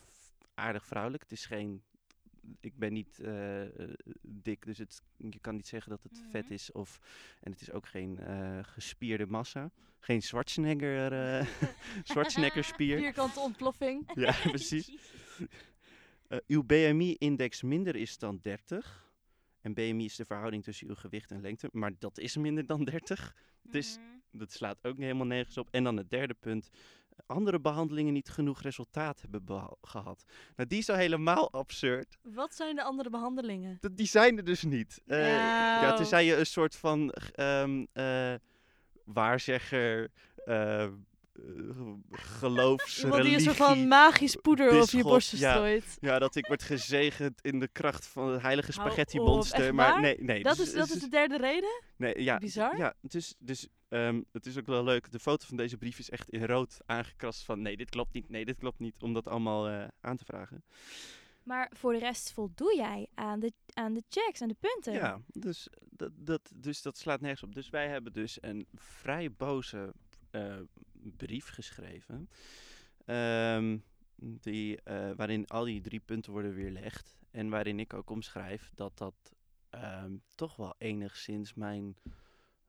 aardig 0.54 0.86
vrouwelijk. 0.86 1.24
Het 1.24 1.32
is 1.32 1.46
geen, 1.46 1.84
ik 2.60 2.78
ben 2.78 2.94
niet 2.94 3.20
eh, 3.20 3.64
eh, 3.66 3.90
dik, 4.22 4.66
dus 4.66 4.78
het, 4.78 5.02
je 5.18 5.40
kan 5.40 5.56
niet 5.56 5.68
zeggen 5.68 5.90
dat 5.90 6.04
het 6.04 6.22
vet 6.30 6.44
Mhm. 6.44 6.54
is. 6.54 6.72
Of, 6.72 7.00
en 7.42 7.52
het 7.52 7.62
is 7.62 7.72
ook 7.72 7.88
geen 7.88 8.20
gespierde 8.66 9.26
massa. 9.28 9.72
Geen 10.02 10.22
Schwarzenegger, 10.22 11.48
Schwarzenegger 12.04 12.64
spier. 12.64 12.98
Vierkante 13.08 13.40
ontploffing. 13.40 14.12
Ja, 14.16 14.32
precies. 14.44 14.92
Eh, 16.30 16.38
uw 16.48 16.64
BMI-index 16.64 17.62
minder 17.62 17.96
is 17.96 18.18
dan 18.18 18.40
30. 18.42 19.08
En 19.62 19.74
BMI 19.74 20.06
is 20.06 20.16
de 20.16 20.26
verhouding 20.26 20.64
tussen 20.64 20.88
uw 20.88 20.96
gewicht 20.96 21.32
en 21.32 21.42
lengte. 21.42 21.70
Maar 21.72 21.92
dat 22.00 22.18
is 22.20 22.38
minder 22.38 22.66
dan 22.66 22.84
30. 22.84 23.36
Dus 23.64 23.98
Mhm. 23.98 24.38
dat 24.38 24.52
slaat 24.52 24.78
ook 24.82 24.98
helemaal 24.98 25.26
nergens 25.26 25.58
op. 25.58 25.68
En 25.72 25.84
dan 25.84 25.98
het 25.98 26.10
derde 26.10 26.34
punt. 26.34 26.70
Andere 27.26 27.60
behandelingen 27.60 28.14
niet 28.14 28.30
genoeg 28.30 28.62
resultaat 28.62 29.22
hebben 29.22 29.68
gehad. 29.82 30.24
Nou, 30.56 30.70
die 30.70 30.78
is 30.80 30.90
al 30.90 30.96
helemaal 30.96 31.52
absurd. 31.52 32.18
Wat 32.22 32.56
zijn 32.56 32.76
de 32.76 32.84
andere 32.84 33.10
behandelingen? 33.10 33.78
Dat, 33.80 33.98
die 33.98 34.08
zijn 34.08 34.38
er 34.38 34.44
dus 34.44 34.64
niet. 34.64 35.02
Eh, 35.06 35.28
ja, 35.28 35.82
Nou. 35.82 35.96
tenzij 35.98 36.26
je 36.26 36.36
een 36.36 36.46
soort 36.46 36.76
van 36.76 37.12
eh, 37.12 38.34
waarzegger, 39.06 40.12
geloofsreligie... 42.12 43.04
Iemand 43.04 43.24
die 43.24 43.34
een 43.34 43.56
soort 43.56 43.70
van 43.70 43.88
magisch 43.88 44.36
poeder 44.36 44.82
op 44.82 44.90
je 44.90 45.04
borsten 45.04 45.40
ja. 45.40 45.52
strooit. 45.52 45.98
Ja, 46.00 46.20
dat 46.20 46.36
ik 46.36 46.48
word 46.48 46.64
gezegend 46.64 47.42
in 47.42 47.60
de 47.60 47.68
kracht 47.68 48.08
van 48.08 48.32
het 48.32 48.42
heilige 48.42 48.72
spaghetti 48.72 49.20
monster. 49.20 49.76
Maar 49.76 50.02
nee, 50.02 50.18
nee. 50.20 50.44
Dat 50.44 50.58
dus- 50.58 50.68
is, 50.68 50.74
dat 50.74 50.88
dus- 50.88 50.96
is 50.96 51.02
de 51.02 51.10
derde 51.10 51.38
reden? 51.38 51.84
nee, 51.98 52.24
ja, 52.24 52.38
bizar. 52.38 52.78
Ja, 52.78 52.94
het 53.02 53.16
is, 53.16 53.36
dus 53.40 53.68
ehm, 53.90 54.22
het 54.32 54.46
is 54.46 54.58
ook 54.58 54.66
wel 54.66 54.84
leuk. 54.84 55.12
De 55.12 55.20
foto 55.20 55.46
van 55.46 55.58
deze 55.58 55.78
brief 55.78 56.00
is 56.00 56.10
echt 56.10 56.30
in 56.30 56.46
rood 56.46 56.78
aangekrast 56.86 57.44
van 57.44 57.62
nee, 57.62 57.78
dit 57.78 57.90
klopt 57.90 58.14
niet, 58.14 58.30
nee, 58.30 58.46
dit 58.46 58.58
klopt 58.58 58.80
niet. 58.80 59.02
Om 59.02 59.14
dat 59.14 59.28
allemaal 59.28 59.68
eh, 59.68 59.88
aan 60.02 60.18
te 60.18 60.26
vragen. 60.26 60.64
Maar 61.44 61.72
voor 61.76 61.94
de 61.94 62.00
rest 62.00 62.32
voldoe 62.32 62.76
jij 62.76 63.08
aan 63.14 63.40
de, 63.40 63.54
aan 63.74 63.94
de 63.94 64.04
checks, 64.10 64.42
aan 64.42 64.48
de 64.48 64.56
punten. 64.60 64.94
Ja, 64.94 65.22
dus 65.28 65.68
dat, 65.90 66.12
dat, 66.16 66.52
dus 66.56 66.82
dat 66.82 66.98
slaat 66.98 67.22
nergens 67.22 67.44
op. 67.44 67.56
Dus 67.56 67.70
wij 67.70 67.88
hebben 67.88 68.14
dus 68.14 68.38
een 68.42 68.68
vrij 68.76 69.32
boze 69.32 69.94
eh, 70.32 70.56
brief 71.18 71.50
geschreven. 71.50 72.30
ehm, 73.06 73.78
die, 74.22 74.82
eh, 74.82 75.12
waarin 75.16 75.48
al 75.48 75.64
die 75.64 75.82
drie 75.82 76.00
punten 76.00 76.32
worden 76.32 76.54
weerlegd. 76.54 77.18
En 77.32 77.50
waarin 77.50 77.80
ik 77.80 77.94
ook 77.94 78.10
omschrijf 78.10 78.72
dat 78.76 78.98
dat 78.98 79.34
ehm, 79.70 80.16
toch 80.36 80.56
wel 80.56 80.76
enigszins 80.78 81.54
mijn 81.54 81.96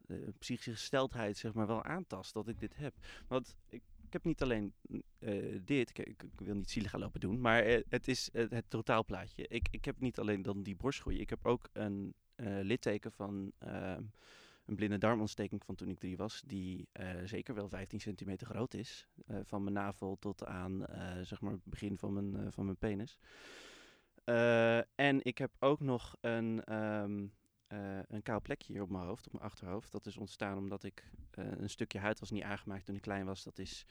eh, 0.06 0.16
psychische 0.38 0.70
gesteldheid 0.70 1.36
zeg 1.36 1.52
maar, 1.52 1.66
wel 1.66 1.84
aantast. 1.84 2.32
Dat 2.32 2.48
ik 2.48 2.60
dit 2.60 2.76
heb. 2.76 2.94
Want 3.28 3.56
ik, 3.68 3.82
ik 4.06 4.12
heb 4.12 4.24
niet 4.24 4.42
alleen 4.42 4.72
eh, 5.18 5.58
dit, 5.64 5.98
ik, 5.98 6.24
wil 6.36 6.54
niet 6.54 6.70
zielig 6.70 6.90
gaan 6.90 7.00
lopen 7.00 7.20
doen, 7.20 7.40
maar 7.40 7.64
het 7.88 8.08
is 8.08 8.28
het 8.32 8.64
totaalplaatje. 8.68 9.46
Ik, 9.48 9.68
ik 9.70 9.84
heb 9.84 10.00
niet 10.00 10.18
alleen 10.18 10.42
dan 10.42 10.62
die 10.62 10.76
borstgroei, 10.76 11.18
ik 11.18 11.30
heb 11.30 11.46
ook 11.46 11.68
een 11.72 12.14
litteken 12.62 13.12
van 13.12 13.52
ehm, 13.58 14.02
een 14.70 14.76
blinde 14.76 14.98
darmontsteking 14.98 15.64
van 15.64 15.74
toen 15.74 15.88
ik 15.88 15.98
drie 15.98 16.16
was, 16.16 16.42
die 16.46 16.88
eh, 16.92 17.10
zeker 17.24 17.54
wel 17.54 17.68
15 17.68 18.00
centimeter 18.00 18.46
groot 18.46 18.74
is. 18.74 19.08
Eh, 19.26 19.36
van 19.44 19.62
mijn 19.62 19.74
navel 19.74 20.16
tot 20.18 20.44
aan 20.44 20.86
eh, 20.86 21.20
zeg 21.22 21.40
maar 21.40 21.52
het 21.52 21.64
begin 21.64 21.98
van 21.98 22.12
mijn, 22.12 22.52
van 22.52 22.64
mijn 22.64 22.76
penis. 22.76 23.18
En 24.94 25.24
ik 25.24 25.38
heb 25.38 25.50
ook 25.58 25.80
nog 25.80 26.16
een, 26.20 26.64
ehm, 26.64 27.26
eh, 27.66 27.98
een 28.08 28.22
kaal 28.22 28.40
plekje 28.40 28.72
hier 28.72 28.82
op 28.82 28.90
mijn 28.90 29.04
hoofd, 29.04 29.26
op 29.26 29.32
mijn 29.32 29.44
achterhoofd. 29.44 29.92
Dat 29.92 30.06
is 30.06 30.16
ontstaan 30.16 30.58
omdat 30.58 30.82
ik 30.84 31.10
een 31.30 31.70
stukje 31.70 31.98
huid 31.98 32.20
was 32.20 32.30
niet 32.30 32.42
aangemaakt 32.42 32.84
toen 32.84 32.94
ik 32.94 33.00
klein 33.00 33.26
was. 33.26 33.42
Dat 33.42 33.58
is 33.58 33.86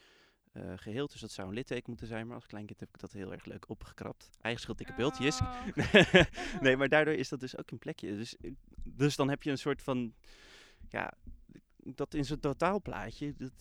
eh 0.52 0.74
geheeld, 0.76 1.12
dus 1.12 1.22
dat 1.22 1.32
zou 1.32 1.48
een 1.48 1.54
litteken 1.54 1.90
moeten 1.90 2.08
zijn. 2.08 2.28
Maar 2.28 2.36
als 2.36 2.46
kleinkind 2.46 2.80
heb 2.80 2.90
ik 2.90 3.00
dat 3.00 3.12
heel 3.12 3.32
erg 3.32 3.46
leuk 3.46 3.70
opgekrapt. 3.70 4.30
Eigen 4.42 4.62
schuld, 4.62 4.78
dikke 4.78 4.94
bultjes. 4.94 5.42
Oh. 5.42 5.66
nee, 6.62 6.78
maar 6.78 6.90
daardoor 6.90 7.14
is 7.14 7.30
dat 7.30 7.40
dus 7.40 7.58
ook 7.58 7.72
een 7.72 7.80
plekje. 7.80 8.16
Dus, 8.16 8.36
dus 8.84 9.16
dan 9.16 9.30
heb 9.30 9.44
je 9.44 9.52
een 9.52 9.58
soort 9.58 9.82
van, 9.82 10.14
ja, 10.90 11.14
dat 11.78 12.14
in 12.14 12.26
zo'n 12.26 12.40
totaalplaatje, 12.40 13.34
dat, 13.38 13.52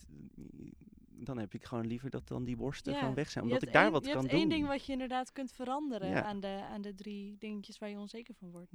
dan 1.09 1.37
heb 1.37 1.53
ik 1.53 1.63
gewoon 1.63 1.87
liever 1.87 2.09
dat 2.09 2.27
dan 2.27 2.43
die 2.43 2.55
borsten 2.55 2.93
Ja, 2.93 2.99
gewoon 2.99 3.13
weg 3.13 3.29
zijn. 3.29 3.45
Je 3.45 3.51
Omdat 3.51 3.65
hebt 3.65 3.75
ik 3.75 3.81
daar 3.83 3.91
wat 3.91 4.05
je 4.05 4.11
kan 4.11 4.19
hebt 4.21 4.31
doen. 4.31 4.39
één 4.41 4.49
ding 4.49 4.67
wat 4.67 4.85
je 4.85 4.91
inderdaad 4.91 5.31
kunt 5.31 5.51
veranderen 5.51 6.09
Ja. 6.09 6.23
aan, 6.23 6.39
de, 6.39 6.65
aan 6.71 6.81
de 6.81 6.95
drie 6.95 7.37
dingetjes 7.37 7.77
waar 7.77 7.89
je 7.89 7.97
onzeker 7.97 8.33
van 8.35 8.51
wordt. 8.51 8.71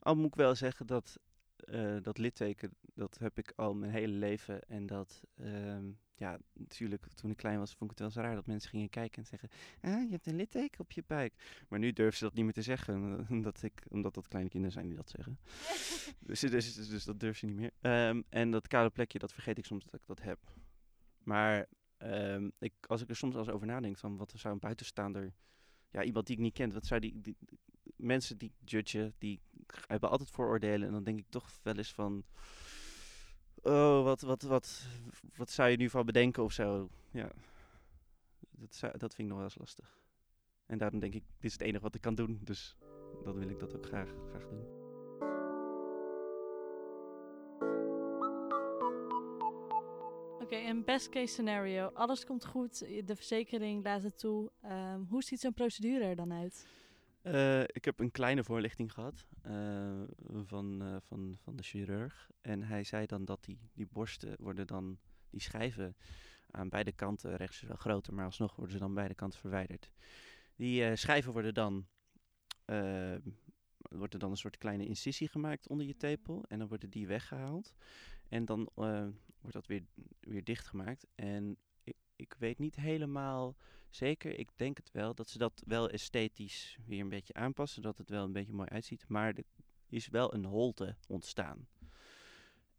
Al 0.00 0.14
moet 0.16 0.26
ik 0.26 0.34
wel 0.34 0.54
zeggen 0.54 0.86
dat 0.86 1.18
eh, 1.66 1.96
dat 2.02 2.18
litteken, 2.18 2.74
dat 2.94 3.18
heb 3.18 3.38
ik 3.38 3.52
al 3.56 3.74
mijn 3.74 3.92
hele 3.92 4.12
leven. 4.12 4.62
En 4.68 4.86
dat, 4.86 5.22
ehm, 5.36 5.90
ja, 6.14 6.38
natuurlijk, 6.52 7.06
toen 7.14 7.30
ik 7.30 7.36
klein 7.36 7.58
was, 7.58 7.70
vond 7.74 7.90
ik 7.90 7.90
het 7.90 7.98
wel 7.98 8.08
eens 8.08 8.16
raar 8.26 8.34
dat 8.34 8.46
mensen 8.46 8.70
gingen 8.70 8.88
kijken 8.88 9.18
en 9.18 9.26
zeggen: 9.28 9.48
Ah, 9.80 10.02
je 10.02 10.10
hebt 10.10 10.26
een 10.26 10.36
litteken 10.36 10.80
op 10.80 10.92
je 10.92 11.02
buik. 11.06 11.64
Maar 11.68 11.78
nu 11.78 11.92
durven 11.92 12.18
ze 12.18 12.24
dat 12.24 12.34
niet 12.34 12.44
meer 12.44 12.52
te 12.52 12.62
zeggen, 12.62 13.26
omdat, 13.30 13.62
ik, 13.62 13.82
omdat 13.88 14.14
dat 14.14 14.28
kleine 14.28 14.50
kinderen 14.50 14.74
zijn 14.74 14.86
die 14.86 14.96
dat 14.96 15.10
zeggen. 15.10 15.38
dus, 16.18 16.40
dus, 16.50 16.74
dus, 16.74 16.88
dus 16.88 17.04
dat 17.04 17.20
durven 17.20 17.38
ze 17.38 17.46
niet 17.46 17.56
meer. 17.56 17.72
Ehm, 17.80 18.22
en 18.28 18.50
dat 18.50 18.68
kale 18.68 18.90
plekje, 18.90 19.18
dat 19.18 19.32
vergeet 19.32 19.58
ik 19.58 19.64
soms 19.64 19.84
dat 19.84 19.94
ik 20.00 20.06
dat 20.06 20.22
heb. 20.22 20.38
Maar 21.22 21.66
ehm, 21.96 22.50
ik, 22.58 22.74
als 22.86 23.02
ik 23.02 23.08
er 23.08 23.16
soms 23.16 23.34
eens 23.36 23.48
over 23.48 23.66
nadenk, 23.66 23.98
van 23.98 24.16
wat 24.16 24.32
zou 24.36 24.54
een 24.54 24.60
buitenstaander, 24.60 25.32
ja, 25.90 26.02
iemand 26.02 26.26
die 26.26 26.36
ik 26.36 26.42
niet 26.42 26.54
ken, 26.54 26.72
wat 26.72 26.86
zou 26.86 27.00
die, 27.00 27.20
die- 27.20 27.36
mensen 27.96 28.38
die 28.38 28.52
judgen, 28.64 29.14
die 29.18 29.40
hebben 29.86 30.10
altijd 30.10 30.30
vooroordelen. 30.30 30.86
En 30.86 30.92
dan 30.92 31.04
denk 31.04 31.18
ik 31.18 31.28
toch 31.28 31.50
wel 31.62 31.76
eens 31.76 31.92
van, 31.92 32.24
oh, 33.62 34.02
wat, 34.02 34.20
wat, 34.20 34.42
wat, 34.42 34.86
wat 35.36 35.50
zou 35.50 35.70
je 35.70 35.76
nu 35.76 35.90
van 35.90 36.06
bedenken 36.06 36.42
of 36.42 36.52
zo? 36.52 36.88
Ja, 37.10 37.30
dat, 38.50 38.74
zou, 38.74 38.98
dat 38.98 39.14
vind 39.14 39.28
ik 39.28 39.34
nog 39.34 39.36
wel 39.36 39.44
eens 39.44 39.58
lastig. 39.58 39.98
En 40.66 40.78
daarom 40.78 41.00
denk 41.00 41.14
ik, 41.14 41.22
dit 41.26 41.44
is 41.44 41.52
het 41.52 41.62
enige 41.62 41.82
wat 41.82 41.94
ik 41.94 42.00
kan 42.00 42.14
doen. 42.14 42.40
Dus 42.42 42.76
dan 43.24 43.38
wil 43.38 43.48
ik 43.48 43.58
dat 43.58 43.76
ook 43.76 43.86
graag, 43.86 44.08
graag 44.28 44.48
doen. 44.48 44.84
Oké, 50.40 50.56
een 50.56 50.84
best 50.84 51.08
case 51.08 51.32
scenario. 51.32 51.86
Alles 51.86 52.24
komt 52.24 52.46
goed, 52.46 52.78
de 52.78 53.16
verzekering 53.16 53.84
laat 53.84 54.02
het 54.02 54.18
toe. 54.18 54.50
Ehm, 54.62 55.00
hoe 55.08 55.22
ziet 55.22 55.40
zo'n 55.40 55.54
procedure 55.54 56.04
er 56.04 56.16
dan 56.16 56.32
uit? 56.32 56.66
Eh, 57.22 57.62
ik 57.62 57.84
heb 57.84 58.00
een 58.00 58.10
kleine 58.10 58.44
voorlichting 58.44 58.92
gehad 58.92 59.26
eh, 59.46 60.02
van, 60.44 60.82
eh, 60.82 60.96
van, 61.00 61.36
van 61.42 61.56
de 61.56 61.62
chirurg. 61.62 62.30
En 62.40 62.62
hij 62.62 62.84
zei 62.84 63.06
dan 63.06 63.24
dat 63.24 63.44
die, 63.44 63.58
die 63.72 63.86
borsten 63.86 64.36
worden 64.38 64.66
dan, 64.66 64.98
die 65.30 65.40
schijven 65.40 65.96
aan 66.50 66.68
beide 66.68 66.92
kanten, 66.92 67.36
rechts 67.36 67.62
is 67.62 67.68
wel 67.68 67.76
groter, 67.76 68.14
maar 68.14 68.24
alsnog 68.24 68.56
worden 68.56 68.74
ze 68.74 68.80
dan 68.80 68.94
beide 68.94 69.14
kanten 69.14 69.40
verwijderd. 69.40 69.90
Die 70.56 70.84
eh, 70.84 70.96
schijven 70.96 71.32
worden 71.32 71.54
dan, 71.54 71.86
wordt 73.78 74.14
er 74.14 74.18
dan 74.18 74.30
een 74.30 74.36
soort 74.36 74.58
kleine 74.58 74.86
incisie 74.86 75.28
gemaakt 75.28 75.68
onder 75.68 75.86
je 75.86 75.96
tepel. 75.96 76.44
En 76.48 76.58
dan 76.58 76.68
worden 76.68 76.90
die 76.90 77.06
weggehaald. 77.06 77.74
En 78.28 78.44
dan 78.44 78.70
wordt 78.74 79.52
dat 79.52 79.66
weer, 79.66 79.84
weer 80.20 80.44
dichtgemaakt. 80.44 81.06
En 81.14 81.56
ik, 81.82 81.96
ik 82.16 82.34
weet 82.38 82.58
niet 82.58 82.76
helemaal 82.76 83.56
Zeker, 83.96 84.38
ik 84.38 84.48
denk 84.56 84.76
het 84.76 84.90
wel. 84.92 85.14
Dat 85.14 85.28
ze 85.28 85.38
dat 85.38 85.62
wel 85.66 85.90
esthetisch 85.90 86.78
weer 86.86 87.00
een 87.00 87.08
beetje 87.08 87.34
aanpassen. 87.34 87.82
Dat 87.82 87.98
het 87.98 88.10
wel 88.10 88.24
een 88.24 88.32
beetje 88.32 88.52
mooi 88.52 88.68
uitziet. 88.68 89.08
Maar 89.08 89.34
er 89.34 89.44
is 89.88 90.08
wel 90.08 90.34
een 90.34 90.44
holte 90.44 90.96
ontstaan. 91.08 91.68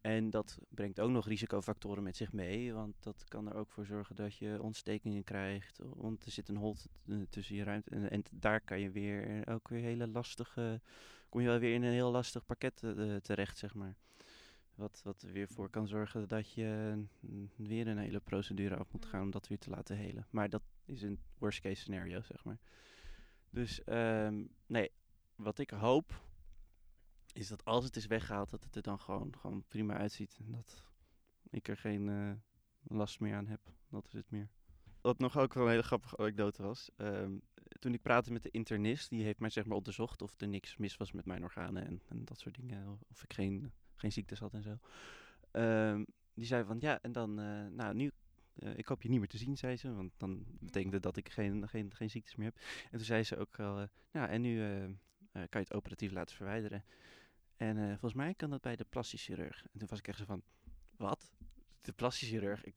En 0.00 0.30
dat 0.30 0.58
brengt 0.68 1.00
ook 1.00 1.10
nog 1.10 1.26
risicofactoren 1.26 2.02
met 2.02 2.16
zich 2.16 2.32
mee. 2.32 2.72
Want 2.72 3.02
dat 3.02 3.24
kan 3.28 3.48
er 3.48 3.54
ook 3.54 3.70
voor 3.70 3.86
zorgen 3.86 4.16
dat 4.16 4.36
je 4.36 4.62
ontstekingen 4.62 5.24
krijgt. 5.24 5.80
Want 5.82 6.24
er 6.24 6.30
zit 6.30 6.48
een 6.48 6.56
holte 6.56 6.88
eh, 7.06 7.16
tussen 7.30 7.56
je 7.56 7.62
ruimte. 7.62 7.90
En, 7.90 8.10
en 8.10 8.22
daar 8.32 8.60
kan 8.60 8.80
je 8.80 8.90
weer 8.90 9.48
ook 9.48 9.68
weer 9.68 9.82
hele 9.82 10.08
lastige. 10.08 10.80
Kom 11.28 11.40
je 11.40 11.46
wel 11.46 11.58
weer 11.58 11.74
in 11.74 11.82
een 11.82 11.92
heel 11.92 12.10
lastig 12.10 12.46
pakket 12.46 12.82
eh, 12.82 13.16
terecht, 13.16 13.58
zeg 13.58 13.74
maar. 13.74 13.96
Wat, 14.74 15.00
wat 15.04 15.22
er 15.22 15.32
weer 15.32 15.48
voor 15.48 15.70
kan 15.70 15.88
zorgen 15.88 16.28
dat 16.28 16.52
je 16.52 17.02
mm, 17.20 17.50
weer 17.56 17.86
een 17.86 17.98
hele 17.98 18.20
procedure 18.20 18.76
af 18.76 18.92
moet 18.92 19.06
gaan 19.06 19.22
om 19.22 19.30
dat 19.30 19.48
weer 19.48 19.58
te 19.58 19.70
laten 19.70 19.96
helen. 19.96 20.26
Maar 20.30 20.48
dat 20.48 20.62
is 20.88 21.02
een 21.02 21.20
worst 21.38 21.60
case 21.60 21.80
scenario, 21.80 22.22
zeg 22.22 22.44
maar. 22.44 22.58
Dus 23.50 23.84
ehm, 23.84 24.44
nee, 24.66 24.90
wat 25.36 25.58
ik 25.58 25.70
hoop 25.70 26.22
is 27.32 27.48
dat 27.48 27.64
als 27.64 27.84
het 27.84 27.96
is 27.96 28.06
weggehaald, 28.06 28.50
dat 28.50 28.64
het 28.64 28.76
er 28.76 28.82
dan 28.82 29.00
gewoon, 29.00 29.34
gewoon 29.38 29.64
prima 29.68 29.96
uitziet. 29.96 30.38
En 30.44 30.52
dat 30.52 30.86
ik 31.50 31.68
er 31.68 31.76
geen 31.76 32.08
eh, 32.08 32.32
last 32.96 33.20
meer 33.20 33.34
aan 33.34 33.46
heb. 33.46 33.60
Dat 33.88 34.06
is 34.06 34.12
het 34.12 34.30
meer. 34.30 34.48
Wat 35.00 35.18
nog 35.18 35.38
ook 35.38 35.54
wel 35.54 35.64
een 35.64 35.70
hele 35.70 35.82
grappige 35.82 36.16
anekdote 36.16 36.62
was. 36.62 36.90
ehm, 36.96 37.38
toen 37.78 37.94
ik 37.94 38.02
praatte 38.02 38.32
met 38.32 38.42
de 38.42 38.50
internist, 38.50 39.08
die 39.08 39.22
heeft 39.22 39.40
mij 39.40 39.50
zeg 39.50 39.64
maar 39.64 39.76
onderzocht 39.76 40.22
of 40.22 40.34
er 40.36 40.48
niks 40.48 40.76
mis 40.76 40.96
was 40.96 41.12
met 41.12 41.24
mijn 41.24 41.42
organen 41.42 41.86
en, 41.86 42.02
en 42.08 42.24
dat 42.24 42.38
soort 42.38 42.54
dingen. 42.54 42.98
Of 43.10 43.22
ik 43.22 43.32
geen, 43.32 43.72
geen 43.94 44.12
ziektes 44.12 44.38
had 44.38 44.54
en 44.54 44.62
zo. 44.62 44.78
Ehm, 45.50 46.04
die 46.34 46.46
zei 46.46 46.64
van 46.64 46.76
ja, 46.80 47.02
en 47.02 47.12
dan, 47.12 47.38
eh, 47.38 47.66
nou 47.66 47.94
nu, 47.94 48.12
ik 48.74 48.86
hoop 48.86 49.02
je 49.02 49.08
niet 49.08 49.18
meer 49.18 49.28
te 49.28 49.38
zien, 49.38 49.56
zei 49.56 49.76
ze. 49.76 49.94
Want 49.94 50.12
dan 50.16 50.44
betekende 50.60 51.00
dat 51.00 51.16
ik 51.16 51.28
geen, 51.28 51.68
geen, 51.68 51.94
geen 51.94 52.10
ziektes 52.10 52.36
meer 52.36 52.46
heb. 52.46 52.56
En 52.90 52.96
toen 52.96 53.06
zei 53.06 53.22
ze 53.22 53.36
ook 53.36 53.60
al, 53.60 53.78
eh, 53.78 53.86
nou 54.12 54.28
en 54.28 54.40
nu 54.40 54.60
eh, 54.60 54.84
eh, 54.84 54.90
kan 55.32 55.60
je 55.60 55.66
het 55.68 55.74
operatief 55.74 56.12
laten 56.12 56.36
verwijderen. 56.36 56.84
En 57.56 57.76
eh, 57.78 57.88
volgens 57.88 58.14
mij 58.14 58.34
kan 58.34 58.50
dat 58.50 58.60
bij 58.60 58.76
de 58.76 58.86
plastisch 58.88 59.24
chirurg. 59.24 59.62
En 59.72 59.78
toen 59.78 59.88
was 59.88 59.98
ik 59.98 60.08
echt 60.08 60.18
zo 60.18 60.24
van, 60.24 60.42
wat? 60.96 61.30
De 61.80 61.92
plastisch 61.92 62.28
chirurg? 62.28 62.64
Ik, 62.64 62.74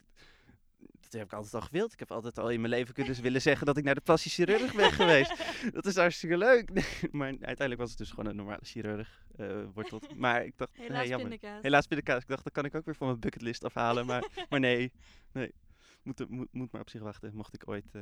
dat 0.77 1.11
heb 1.11 1.23
ik 1.23 1.33
altijd 1.33 1.53
al 1.53 1.61
gewild. 1.61 1.93
Ik 1.93 1.99
heb 1.99 2.11
altijd 2.11 2.37
al 2.39 2.49
in 2.49 2.59
mijn 2.61 2.73
leven 2.73 2.93
kunnen 2.93 3.21
willen 3.21 3.41
zeggen 3.41 3.65
dat 3.65 3.77
ik 3.77 3.83
naar 3.83 3.95
de 3.95 4.01
plastisch 4.01 4.33
chirurg 4.33 4.75
ben 4.75 4.91
geweest. 4.91 5.33
Dat 5.73 5.85
is 5.85 5.95
hartstikke 5.95 6.37
leuk. 6.37 6.69
maar 7.11 7.27
uiteindelijk 7.27 7.79
was 7.79 7.89
het 7.89 7.97
dus 7.97 8.09
gewoon 8.09 8.25
een 8.25 8.35
normale 8.35 8.65
chirurg. 8.65 9.25
eh 9.37 9.65
wordt 9.73 9.89
dat. 9.89 10.15
Maar 10.15 10.45
ik 10.45 10.57
dacht, 10.57 10.77
Helaas 10.77 10.99
nee, 10.99 11.07
jammer. 11.07 11.29
pindakaas. 11.29 11.61
Helaas 11.61 11.87
pindakaas. 11.87 12.21
Ik 12.21 12.27
dacht, 12.27 12.43
dat 12.43 12.53
kan 12.53 12.65
ik 12.65 12.75
ook 12.75 12.85
weer 12.85 12.95
van 12.95 13.07
mijn 13.07 13.19
bucketlist 13.19 13.63
afhalen. 13.63 14.05
Maar, 14.05 14.45
maar 14.49 14.59
nee, 14.59 14.91
nee. 15.31 15.53
Moet, 16.03 16.29
moet, 16.29 16.47
moet 16.53 16.71
maar 16.71 16.81
op 16.81 16.89
zich 16.89 17.01
wachten. 17.01 17.35
Mocht 17.35 17.53
ik 17.53 17.67
ooit 17.67 17.95
eh, 17.95 18.01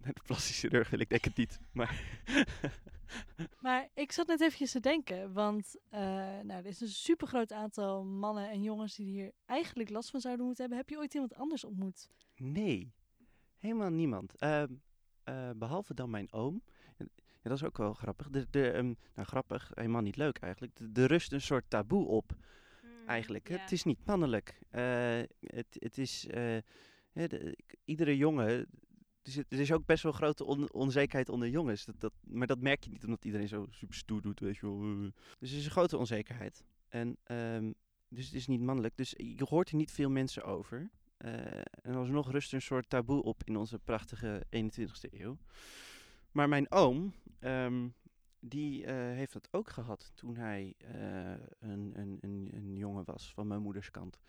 naar 0.00 0.12
de 0.12 0.22
plastisch 0.26 0.58
chirurg 0.60 0.90
wil 0.90 1.00
ik 1.00 1.08
denk 1.08 1.24
het 1.24 1.36
niet. 1.36 1.58
Maar 1.72 2.00
Maar 3.60 3.88
ik 3.94 4.12
zat 4.12 4.26
net 4.26 4.40
eventjes 4.40 4.70
te 4.70 4.80
denken, 4.80 5.32
want 5.32 5.76
eh, 5.88 6.00
nou, 6.42 6.50
er 6.50 6.66
is 6.66 6.80
een 6.80 6.88
super 6.88 7.26
groot 7.26 7.52
aantal 7.52 8.04
mannen 8.04 8.50
en 8.50 8.62
jongens 8.62 8.94
die 8.96 9.06
hier 9.06 9.32
eigenlijk 9.46 9.90
last 9.90 10.10
van 10.10 10.20
zouden 10.20 10.44
moeten 10.46 10.62
hebben. 10.64 10.80
Heb 10.82 10.90
je 10.90 10.98
ooit 10.98 11.14
iemand 11.14 11.34
anders 11.34 11.64
ontmoet? 11.64 12.08
nee, 12.36 12.92
helemaal 13.58 13.90
niemand. 13.90 14.36
Ehm, 14.36 14.72
eh, 15.24 15.50
behalve 15.56 15.94
dan 15.94 16.10
mijn 16.10 16.32
oom. 16.32 16.62
Ja, 17.42 17.52
dat 17.52 17.60
is 17.60 17.64
ook 17.64 17.76
wel 17.78 17.94
grappig. 17.94 18.30
De, 18.30 18.46
de, 18.50 18.70
ehm, 18.70 18.94
nou, 19.14 19.28
grappig, 19.28 19.70
helemaal 19.74 20.02
niet 20.02 20.16
leuk 20.16 20.38
eigenlijk. 20.38 20.76
De- 20.76 21.02
Er 21.02 21.08
rust 21.08 21.32
een 21.32 21.40
soort 21.40 21.64
taboe 21.70 22.06
op. 22.06 22.36
eigenlijk. 23.06 23.48
Het 23.48 23.72
is 23.72 23.82
niet 23.84 24.06
mannelijk. 24.06 24.58
Eh, 24.70 25.20
het, 25.40 25.66
het 25.78 25.98
is. 25.98 26.26
K- 27.66 27.74
iedere 27.84 28.16
jongen. 28.16 28.66
Er, 29.48 29.60
is 29.60 29.72
ook 29.72 29.86
best 29.86 30.02
wel 30.02 30.12
grote 30.12 30.44
on- 30.44 30.72
onzekerheid 30.72 31.28
onder 31.28 31.48
jongens. 31.48 31.84
Dat, 31.84 32.00
dat, 32.00 32.12
maar 32.24 32.46
dat 32.46 32.60
merk 32.60 32.84
je 32.84 32.90
niet 32.90 33.04
omdat 33.04 33.24
iedereen 33.24 33.48
zo 33.48 33.66
super 33.70 33.96
stoer 33.96 34.22
doet. 34.22 34.40
Weet 34.40 34.56
je 34.56 34.66
wel. 34.66 35.10
Dus 35.38 35.50
er 35.50 35.58
is 35.58 35.64
een 35.64 35.70
grote 35.70 35.96
onzekerheid. 35.96 36.64
En, 36.88 37.16
ehm, 37.22 37.72
dus 38.08 38.24
het 38.24 38.34
is 38.34 38.46
niet 38.46 38.60
mannelijk. 38.60 38.96
Dus 38.96 39.14
je 39.16 39.44
hoort 39.48 39.68
er 39.68 39.76
niet 39.76 39.90
veel 39.90 40.10
mensen 40.10 40.44
over. 40.44 40.90
Eh, 41.16 41.60
en 41.82 41.94
alsnog 41.94 42.30
rust 42.30 42.52
een 42.52 42.62
soort 42.62 42.88
taboe 42.90 43.22
op 43.22 43.42
in 43.44 43.56
onze 43.56 43.78
prachtige 43.78 44.46
21ste 44.50 45.20
eeuw. 45.20 45.38
Maar 46.30 46.48
mijn 46.48 46.70
oom, 46.70 47.14
ehm, 47.38 47.88
die 48.40 48.84
eh, 48.84 48.94
heeft 48.94 49.32
dat 49.32 49.48
ook 49.50 49.70
gehad 49.70 50.12
toen 50.14 50.36
hij 50.36 50.74
eh, 50.78 51.30
een, 51.58 51.92
een, 51.94 52.18
een, 52.20 52.50
een 52.52 52.76
jongen 52.76 53.04
was 53.04 53.32
van 53.32 53.46
mijn 53.46 53.62
moeders 53.62 53.90
kant. 53.90 54.20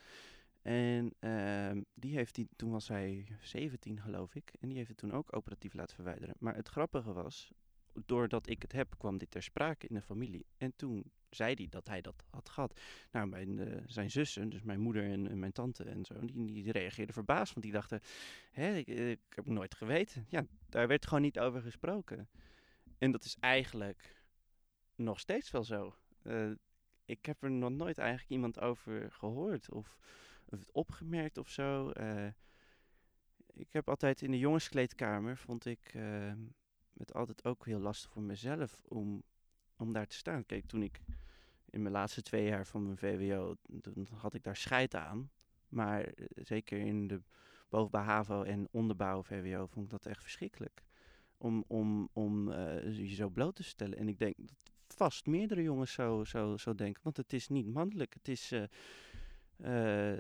En 0.68 1.14
ehm, 1.20 1.82
die 1.94 2.16
heeft 2.16 2.36
die, 2.36 2.50
toen 2.56 2.72
was 2.72 2.88
hij 2.88 3.28
17 3.42 4.02
geloof 4.02 4.36
ik, 4.36 4.54
en 4.60 4.68
die 4.68 4.78
heeft 4.78 4.90
het 4.90 4.98
toen 4.98 5.14
ook 5.14 5.36
operatief 5.36 5.74
laten 5.74 5.96
verwijderen. 5.96 6.36
Maar 6.40 6.56
het 6.56 6.68
grappige 6.68 7.14
was, 7.14 7.52
doordat 8.06 8.50
ik 8.50 8.62
het 8.62 8.72
heb, 8.72 8.96
kwam 8.98 9.18
dit 9.18 9.32
ter 9.32 9.44
sprake 9.44 9.88
in 9.88 9.96
de 9.96 10.02
familie. 10.02 10.46
En 10.58 10.76
toen 10.76 11.12
zei 11.30 11.54
hij 11.54 11.68
dat 11.70 11.88
hij 11.88 12.02
dat 12.02 12.24
had 12.30 12.50
gehad. 12.50 12.80
Nou, 13.12 13.28
mijn, 13.28 13.60
eh, 13.60 13.84
zijn 13.86 14.12
zussen, 14.12 14.50
dus 14.50 14.62
mijn 14.62 14.80
moeder 14.80 15.04
en, 15.04 15.40
mijn 15.40 15.52
tante 15.52 15.84
en 15.84 16.06
zo, 16.06 16.26
die, 16.26 16.46
die 16.46 16.72
reageerden 16.72 17.14
verbaasd, 17.14 17.54
want 17.54 17.66
die 17.66 17.74
dachten, 17.74 18.00
hè, 18.52 18.76
ik, 18.76 18.88
ik 18.88 19.20
heb 19.30 19.46
nooit 19.46 19.76
geweten. 19.76 20.26
Ja, 20.30 20.46
daar 20.70 20.88
werd 20.88 21.08
gewoon 21.08 21.24
niet 21.24 21.40
over 21.40 21.62
gesproken. 21.62 22.30
En 22.98 23.12
dat 23.12 23.24
is 23.24 23.38
eigenlijk 23.40 24.26
nog 24.96 25.20
steeds 25.20 25.52
wel 25.52 25.64
zo. 25.64 25.96
Eh, 26.22 26.52
ik 27.06 27.26
heb 27.26 27.44
er 27.44 27.52
nog 27.52 27.72
nooit 27.72 27.98
eigenlijk 27.98 28.30
iemand 28.30 28.60
over 28.60 29.12
gehoord 29.12 29.72
of 29.72 29.98
het 30.50 30.72
opgemerkt 30.72 31.38
of 31.38 31.50
zo. 31.50 31.90
Eh, 31.90 32.28
ik 33.54 33.74
heb 33.74 33.90
altijd 33.90 34.22
in 34.22 34.32
de 34.32 34.40
jongenskleedkamer, 34.40 35.38
vond 35.38 35.66
ik 35.66 35.92
eh, 35.94 36.34
het 36.98 37.14
altijd 37.14 37.46
ook 37.46 37.66
heel 37.66 37.80
lastig 37.80 38.12
voor 38.12 38.22
mezelf 38.22 38.84
om, 38.88 39.24
om 39.78 39.94
daar 39.94 40.08
te 40.08 40.16
staan. 40.16 40.46
Kijk, 40.46 40.66
toen 40.66 40.84
ik 40.84 41.00
in 41.70 41.82
mijn 41.82 41.94
laatste 41.94 42.22
twee 42.22 42.46
jaar 42.46 42.66
van 42.66 42.84
mijn 42.84 42.98
VWO, 42.98 43.56
toen 43.82 44.08
had 44.16 44.34
ik 44.34 44.44
daar 44.44 44.56
scheid 44.56 44.96
aan. 44.96 45.32
Maar 45.70 46.04
eh, 46.04 46.26
zeker 46.36 46.80
in 46.80 47.08
de 47.08 47.22
bovenbouw 47.70 48.04
HAVO 48.04 48.44
en 48.44 48.68
onderbouw 48.72 49.24
VWO 49.24 49.66
vond 49.66 49.86
ik 49.86 49.92
dat 49.92 50.06
echt 50.06 50.22
verschrikkelijk. 50.22 50.84
Om, 51.38 51.64
om, 51.68 52.10
om 52.14 52.52
eh, 52.52 52.98
je 52.98 53.16
zo 53.16 53.30
bloot 53.30 53.56
te 53.56 53.64
stellen. 53.64 53.98
En 53.98 54.08
ik 54.08 54.20
denk 54.20 54.36
dat 54.38 54.66
vast 54.88 55.26
meerdere 55.26 55.64
jongens 55.64 55.92
zo, 55.92 56.24
zo, 56.24 56.58
zo 56.58 56.76
denken. 56.76 57.04
Want 57.04 57.18
het 57.18 57.34
is 57.34 57.48
niet 57.48 57.68
mannelijk. 57.68 58.14
Het, 58.14 58.28
is, 58.28 58.54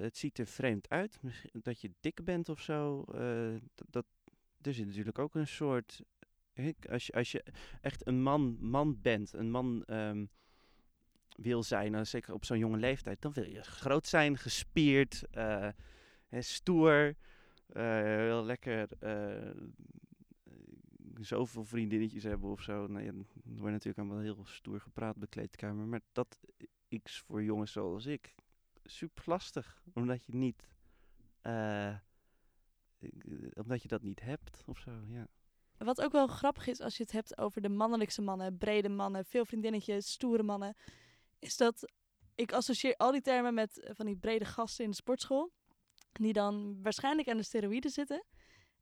het 0.02 0.17
ziet 0.17 0.38
er 0.38 0.45
vreemd 0.45 0.89
uit. 0.89 1.19
Dat 1.52 1.82
je 1.82 1.91
dik 2.00 2.23
bent 2.23 2.50
of 2.50 2.62
zo. 2.62 3.04
eh, 3.04 3.56
dat, 3.89 4.06
er 4.62 4.73
zit 4.73 4.86
natuurlijk 4.86 5.19
ook 5.19 5.36
een 5.36 5.47
soort... 5.47 6.02
hè, 6.54 6.71
Als 6.89 7.06
je, 7.06 7.13
als 7.13 7.32
je 7.32 7.43
echt 7.82 8.08
een 8.08 8.21
man, 8.21 8.58
man 8.60 9.02
bent, 9.02 9.34
een 9.34 9.52
man 9.52 9.84
ehm, 9.86 10.26
wil 11.30 11.63
zijn, 11.63 11.91
nou, 11.91 12.06
zeker 12.06 12.34
op 12.34 12.45
zo'n 12.45 12.58
jonge 12.58 12.78
leeftijd, 12.78 13.21
dan 13.21 13.34
wil 13.34 13.50
je 13.50 13.63
groot 13.63 14.08
zijn, 14.08 14.38
gespierd, 14.38 15.23
eh, 15.32 15.69
hè, 16.28 16.41
stoer, 16.41 17.15
eh, 17.67 18.02
heel 18.04 18.43
lekker 18.43 18.88
eh, 19.00 19.63
zoveel 21.19 21.63
vriendinnetjes 21.63 22.23
hebben 22.23 22.50
of 22.50 22.62
zo. 22.62 22.88
Nou, 22.88 23.26
wordt 23.43 23.71
natuurlijk 23.71 23.97
allemaal 23.97 24.19
heel 24.19 24.45
stoer 24.45 24.82
gepraat 24.82 25.13
bij 25.13 25.21
de 25.21 25.28
kleedkamer, 25.28 25.86
maar 25.86 26.02
dat 26.12 26.38
is 26.88 27.23
voor 27.26 27.43
jongens 27.43 27.71
zoals 27.71 28.06
ik 28.06 28.36
super 28.89 29.23
lastig, 29.26 29.82
omdat 29.93 30.26
je 30.26 30.36
niet, 30.36 30.67
eh, 31.41 31.95
ik- 33.00 33.52
omdat 33.54 33.82
je 33.82 33.88
dat 33.88 34.02
niet 34.02 34.19
hebt 34.21 34.63
of 34.65 34.80
zo, 34.80 34.91
ja. 35.08 35.28
Wat 35.78 36.02
ook 36.02 36.12
wel 36.12 36.28
grappig 36.28 36.67
is 36.67 36.80
als 36.80 36.97
je 36.97 37.04
het 37.04 37.12
hebt 37.12 37.38
over 37.38 37.62
de 37.62 37.69
mannelijkste 37.69 38.21
mannen, 38.21 38.58
brede 38.58 38.89
mannen, 38.89 39.26
veel 39.26 39.45
vriendinnetjes, 39.45 40.12
stoere 40.12 40.43
mannen, 40.43 40.76
is 41.39 41.58
dat 41.58 41.91
ik 42.36 42.52
associeer 42.54 42.95
al 42.95 43.12
die 43.12 43.21
termen 43.21 43.54
met 43.54 43.80
eh, 43.80 43.95
van 43.95 44.06
die 44.06 44.17
brede 44.17 44.45
gasten 44.45 44.84
in 44.84 44.89
de 44.89 44.95
sportschool, 44.95 45.52
die 46.12 46.34
dan 46.34 46.82
waarschijnlijk 46.82 47.28
aan 47.30 47.38
de 47.38 47.43
steroïden 47.43 47.91
zitten. 47.91 48.23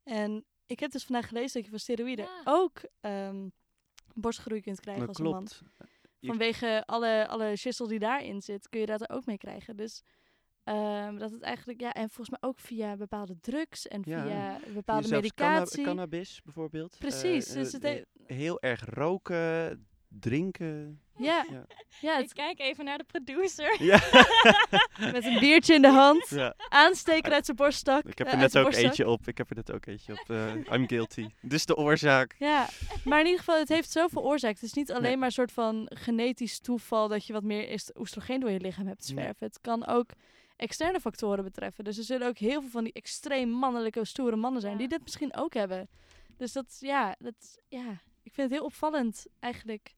En 0.03 0.45
ik 0.65 0.79
heb 0.79 0.91
dus 0.91 1.03
vandaag 1.05 1.27
gelezen 1.27 1.53
dat 1.53 1.63
je 1.63 1.69
van 1.69 1.79
steroïden 1.79 2.25
Ja. 2.25 2.41
ook 2.43 2.81
ehm, 2.99 3.49
borstgroei 4.13 4.61
kunt 4.61 4.79
krijgen 4.79 5.05
Dat 5.05 5.09
als 5.09 5.17
een 5.27 5.31
man. 5.33 5.47
Vanwege 6.27 6.83
alle, 6.85 7.27
alle 7.27 7.55
shizzle 7.55 7.87
die 7.87 7.99
daarin 7.99 8.41
zit, 8.41 8.69
kun 8.69 8.79
je 8.79 8.85
dat 8.85 9.01
er 9.01 9.09
ook 9.15 9.25
mee 9.25 9.37
krijgen. 9.37 9.75
Dus 9.75 10.01
ehm, 10.63 11.17
dat 11.17 11.31
het 11.31 11.41
eigenlijk, 11.41 11.79
ja, 11.81 11.93
en 11.93 12.09
volgens 12.09 12.29
mij 12.29 12.49
ook 12.49 12.59
via 12.59 12.95
bepaalde 12.95 13.39
drugs 13.39 13.87
en 13.87 14.01
Ja. 14.05 14.23
via 14.25 14.59
bepaalde 14.73 15.01
canna- 15.03 15.15
medicatie. 15.21 15.83
cannabis 15.83 16.41
bijvoorbeeld. 16.43 16.95
Precies, 16.99 17.47
Eh, 17.49 17.55
dus 17.55 17.67
eh, 17.67 17.73
het 17.73 17.83
eh, 17.83 17.91
he- 18.27 18.35
heel 18.35 18.61
erg 18.61 18.85
roken, 18.85 19.87
drinken. 20.09 20.99
Ja, 21.17 21.45
Ja. 21.51 21.65
ja 22.01 22.17
Ik 22.17 22.29
kijk 22.33 22.59
even 22.59 22.85
naar 22.85 22.97
de 22.97 23.03
producer. 23.03 23.75
Ja. 23.83 23.99
met 25.11 25.25
een 25.25 25.39
biertje 25.39 25.73
in 25.73 25.81
de 25.81 25.87
hand, 25.91 26.27
ja. 26.29 26.53
aansteken 26.69 27.31
uit 27.33 27.45
zijn 27.45 27.57
borststak. 27.57 28.03
Ik 28.05 28.17
heb 28.17 28.27
eh, 28.27 28.33
er 28.33 28.39
uit 28.39 28.53
net 28.53 28.57
ook 28.57 28.63
borstzak. 28.63 28.85
eentje 28.89 29.07
op. 29.09 29.27
Ik 29.27 29.37
heb 29.37 29.49
er 29.49 29.55
net 29.55 29.71
ook 29.71 29.85
eentje 29.85 30.13
op. 30.13 30.29
eh, 30.29 30.55
I'm 30.77 30.87
guilty. 30.87 31.27
Dus 31.41 31.65
de 31.65 31.75
oorzaak. 31.75 32.35
Ja, 32.39 32.67
maar 33.03 33.19
in 33.19 33.25
ieder 33.25 33.39
geval, 33.39 33.59
het 33.59 33.69
heeft 33.69 33.91
zoveel 33.91 34.23
oorzaak. 34.23 34.53
Het 34.53 34.63
is 34.63 34.73
niet 34.73 34.91
alleen 34.91 35.01
Nee. 35.03 35.17
maar 35.17 35.25
een 35.25 35.31
soort 35.31 35.51
van 35.51 35.89
genetisch 35.93 36.59
toeval 36.59 37.07
dat 37.07 37.25
je 37.25 37.33
wat 37.33 37.43
meer 37.43 37.69
est- 37.69 37.97
oestrogeen 37.99 38.39
door 38.39 38.51
je 38.51 38.59
lichaam 38.59 38.87
hebt 38.87 39.07
Nee. 39.07 39.17
zwerven. 39.17 39.47
Het 39.47 39.61
kan 39.61 39.85
ook 39.87 40.09
externe 40.55 40.99
factoren 40.99 41.43
betreffen. 41.43 41.83
Dus 41.83 41.97
er 41.97 42.03
zullen 42.03 42.27
ook 42.27 42.37
heel 42.37 42.61
veel 42.61 42.69
van 42.69 42.83
die 42.83 42.93
extreem 42.93 43.49
mannelijke, 43.49 44.05
stoere 44.05 44.35
mannen 44.35 44.61
zijn 44.61 44.73
Ja. 44.73 44.79
die 44.79 44.87
dit 44.87 45.01
misschien 45.03 45.35
ook 45.35 45.53
hebben. 45.53 45.89
Dus 46.37 46.51
dat, 46.53 46.77
ja, 46.79 47.15
dat, 47.19 47.59
ja, 47.67 48.01
ik 48.25 48.33
vind 48.33 48.49
het 48.49 48.59
heel 48.59 48.65
opvallend 48.65 49.25
eigenlijk 49.39 49.95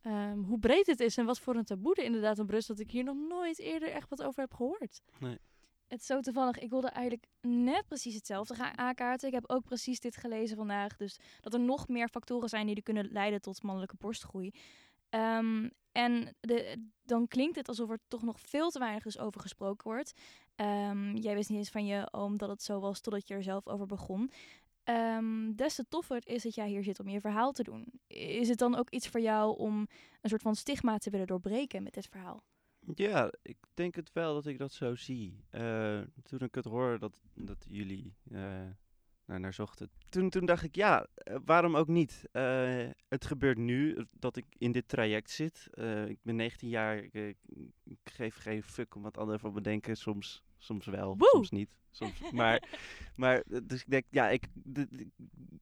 ehm, 0.00 0.38
hoe 0.38 0.58
breed 0.58 0.86
het 0.86 1.00
is 1.00 1.16
en 1.16 1.24
wat 1.24 1.40
voor 1.40 1.56
een 1.56 1.64
taboe 1.64 1.94
er 1.94 2.04
inderdaad 2.04 2.38
op 2.38 2.50
rust 2.50 2.68
dat 2.68 2.78
ik 2.78 2.90
hier 2.90 3.04
nog 3.04 3.16
nooit 3.28 3.58
eerder 3.58 3.90
echt 3.90 4.08
wat 4.08 4.22
over 4.22 4.40
heb 4.40 4.54
gehoord. 4.54 5.00
Het 5.86 6.00
is 6.00 6.06
zo 6.06 6.20
toevallig. 6.20 6.58
Ik 6.58 6.70
wilde 6.70 6.88
eigenlijk 6.88 7.26
net 7.40 7.86
precies 7.86 8.14
hetzelfde 8.14 8.54
gaan 8.54 8.78
aankaarten. 8.78 9.28
Ik 9.28 9.34
heb 9.34 9.50
ook 9.50 9.64
precies 9.64 10.00
dit 10.00 10.16
gelezen 10.16 10.56
vandaag. 10.56 10.96
Dus 10.96 11.18
dat 11.40 11.54
er 11.54 11.60
nog 11.60 11.88
meer 11.88 12.08
factoren 12.08 12.48
zijn 12.48 12.66
die 12.66 12.76
er 12.76 12.82
kunnen 12.82 13.08
leiden 13.12 13.40
tot 13.40 13.62
mannelijke 13.62 13.96
borstgroei. 13.98 14.52
Ehm, 15.08 15.68
en 15.92 16.36
de, 16.40 16.88
dan 17.02 17.26
klinkt 17.26 17.56
het 17.56 17.68
alsof 17.68 17.90
er 17.90 17.98
toch 18.08 18.22
nog 18.22 18.40
veel 18.40 18.70
te 18.70 18.78
weinig 18.78 19.02
dus 19.02 19.18
over 19.18 19.40
gesproken 19.40 19.90
wordt. 19.90 20.12
Ehm, 20.54 21.16
jij 21.16 21.34
wist 21.34 21.48
niet 21.48 21.58
eens 21.58 21.70
van 21.70 21.86
je 21.86 22.08
oom 22.12 22.36
dat 22.36 22.48
het 22.48 22.62
zo 22.62 22.80
was 22.80 23.00
totdat 23.00 23.28
je 23.28 23.34
er 23.34 23.42
zelf 23.42 23.66
over 23.66 23.86
begon. 23.86 24.30
Ehm, 24.84 25.52
des 25.54 25.74
te 25.74 25.84
toffer 25.88 26.20
is 26.24 26.42
dat 26.42 26.54
jij 26.54 26.68
hier 26.68 26.84
zit 26.84 27.00
om 27.00 27.08
je 27.08 27.20
verhaal 27.20 27.52
te 27.52 27.62
doen. 27.62 27.86
Is 28.06 28.48
het 28.48 28.58
dan 28.58 28.74
ook 28.74 28.90
iets 28.90 29.08
voor 29.08 29.20
jou 29.20 29.58
om 29.58 29.86
een 30.20 30.28
soort 30.28 30.42
van 30.42 30.54
stigma 30.54 30.98
te 30.98 31.10
willen 31.10 31.26
doorbreken 31.26 31.82
met 31.82 31.94
dit 31.94 32.06
verhaal? 32.06 32.42
Ja, 32.94 33.32
ik 33.42 33.56
denk 33.74 33.94
het 33.94 34.12
wel 34.12 34.34
dat 34.34 34.46
ik 34.46 34.58
dat 34.58 34.72
zo 34.72 34.94
zie. 34.94 35.44
Eh, 35.50 36.00
toen 36.22 36.40
ik 36.40 36.54
het 36.54 36.64
hoorde 36.64 36.98
dat, 36.98 37.20
dat 37.34 37.66
jullie 37.68 38.14
eh, 38.30 38.66
naar, 39.24 39.52
zochten. 39.52 39.90
Toen, 40.08 40.30
toen 40.30 40.46
dacht 40.46 40.62
ik, 40.64 40.74
ja, 40.74 41.06
eh, 41.14 41.36
waarom 41.44 41.76
ook 41.76 41.88
niet? 41.88 42.22
Het 43.08 43.24
gebeurt 43.26 43.58
nu 43.58 44.06
dat 44.10 44.36
ik 44.36 44.46
in 44.58 44.72
dit 44.72 44.88
traject 44.88 45.30
zit. 45.30 45.68
Ik 46.06 46.18
ben 46.22 46.36
19 46.36 46.68
jaar, 46.68 46.96
ik, 46.96 47.36
ik 47.84 47.98
geef 48.04 48.36
geen 48.36 48.62
fuck 48.62 48.94
om 48.94 49.02
wat 49.02 49.18
anderen 49.18 49.40
van 49.40 49.52
me 49.52 49.60
denken. 49.60 49.96
Soms, 49.96 50.42
soms 50.60 50.86
wel, 50.86 51.16
Woe! 51.16 51.28
soms 51.30 51.50
niet. 51.50 51.68
Soms, 51.90 52.30
maar, 52.30 52.62
maar, 53.16 53.42
eh, 53.50 53.60
dus 53.62 53.80
ik 53.80 53.90
denk, 53.90 54.04
ja, 54.10 54.28
ik, 54.28 54.46
dit, 54.52 54.88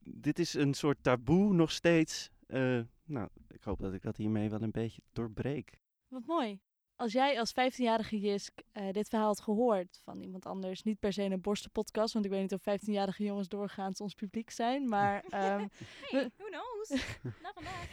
dit 0.03 0.39
is 0.39 0.53
een 0.53 0.73
soort 0.73 0.97
taboe 1.01 1.53
nog 1.53 1.71
steeds. 1.71 2.29
Eh, 2.47 2.79
nou, 3.05 3.29
ik 3.47 3.63
hoop 3.63 3.79
dat 3.79 3.93
ik 3.93 4.01
dat 4.01 4.17
hiermee 4.17 4.49
wel 4.49 4.61
een 4.61 4.71
beetje 4.71 5.01
doorbreek. 5.11 5.79
Wat 6.07 6.25
mooi. 6.25 6.59
Als 6.95 7.11
jij 7.11 7.39
als 7.39 7.51
15-jarige 7.51 8.19
Jisk 8.19 8.61
eh, 8.71 8.91
dit 8.91 9.07
verhaal 9.07 9.27
had 9.27 9.41
gehoord 9.41 9.99
van 10.03 10.21
iemand 10.21 10.45
anders, 10.45 10.83
niet 10.83 10.99
per 10.99 11.13
se 11.13 11.23
in 11.23 11.31
een 11.31 11.41
borstenpodcast, 11.41 12.13
want 12.13 12.25
ik 12.25 12.31
weet 12.31 12.41
niet 12.41 12.53
of 12.53 12.61
15-jarige 12.61 13.23
jongens 13.23 13.47
doorgaans 13.47 14.01
ons 14.01 14.13
publiek 14.13 14.49
zijn, 14.49 14.89
maar 14.89 15.23
ehm, 15.29 15.67
Hey, 16.09 16.31
who 16.37 16.45
knows? 16.45 16.89
nou, 17.41 17.53
vandaag. 17.53 17.91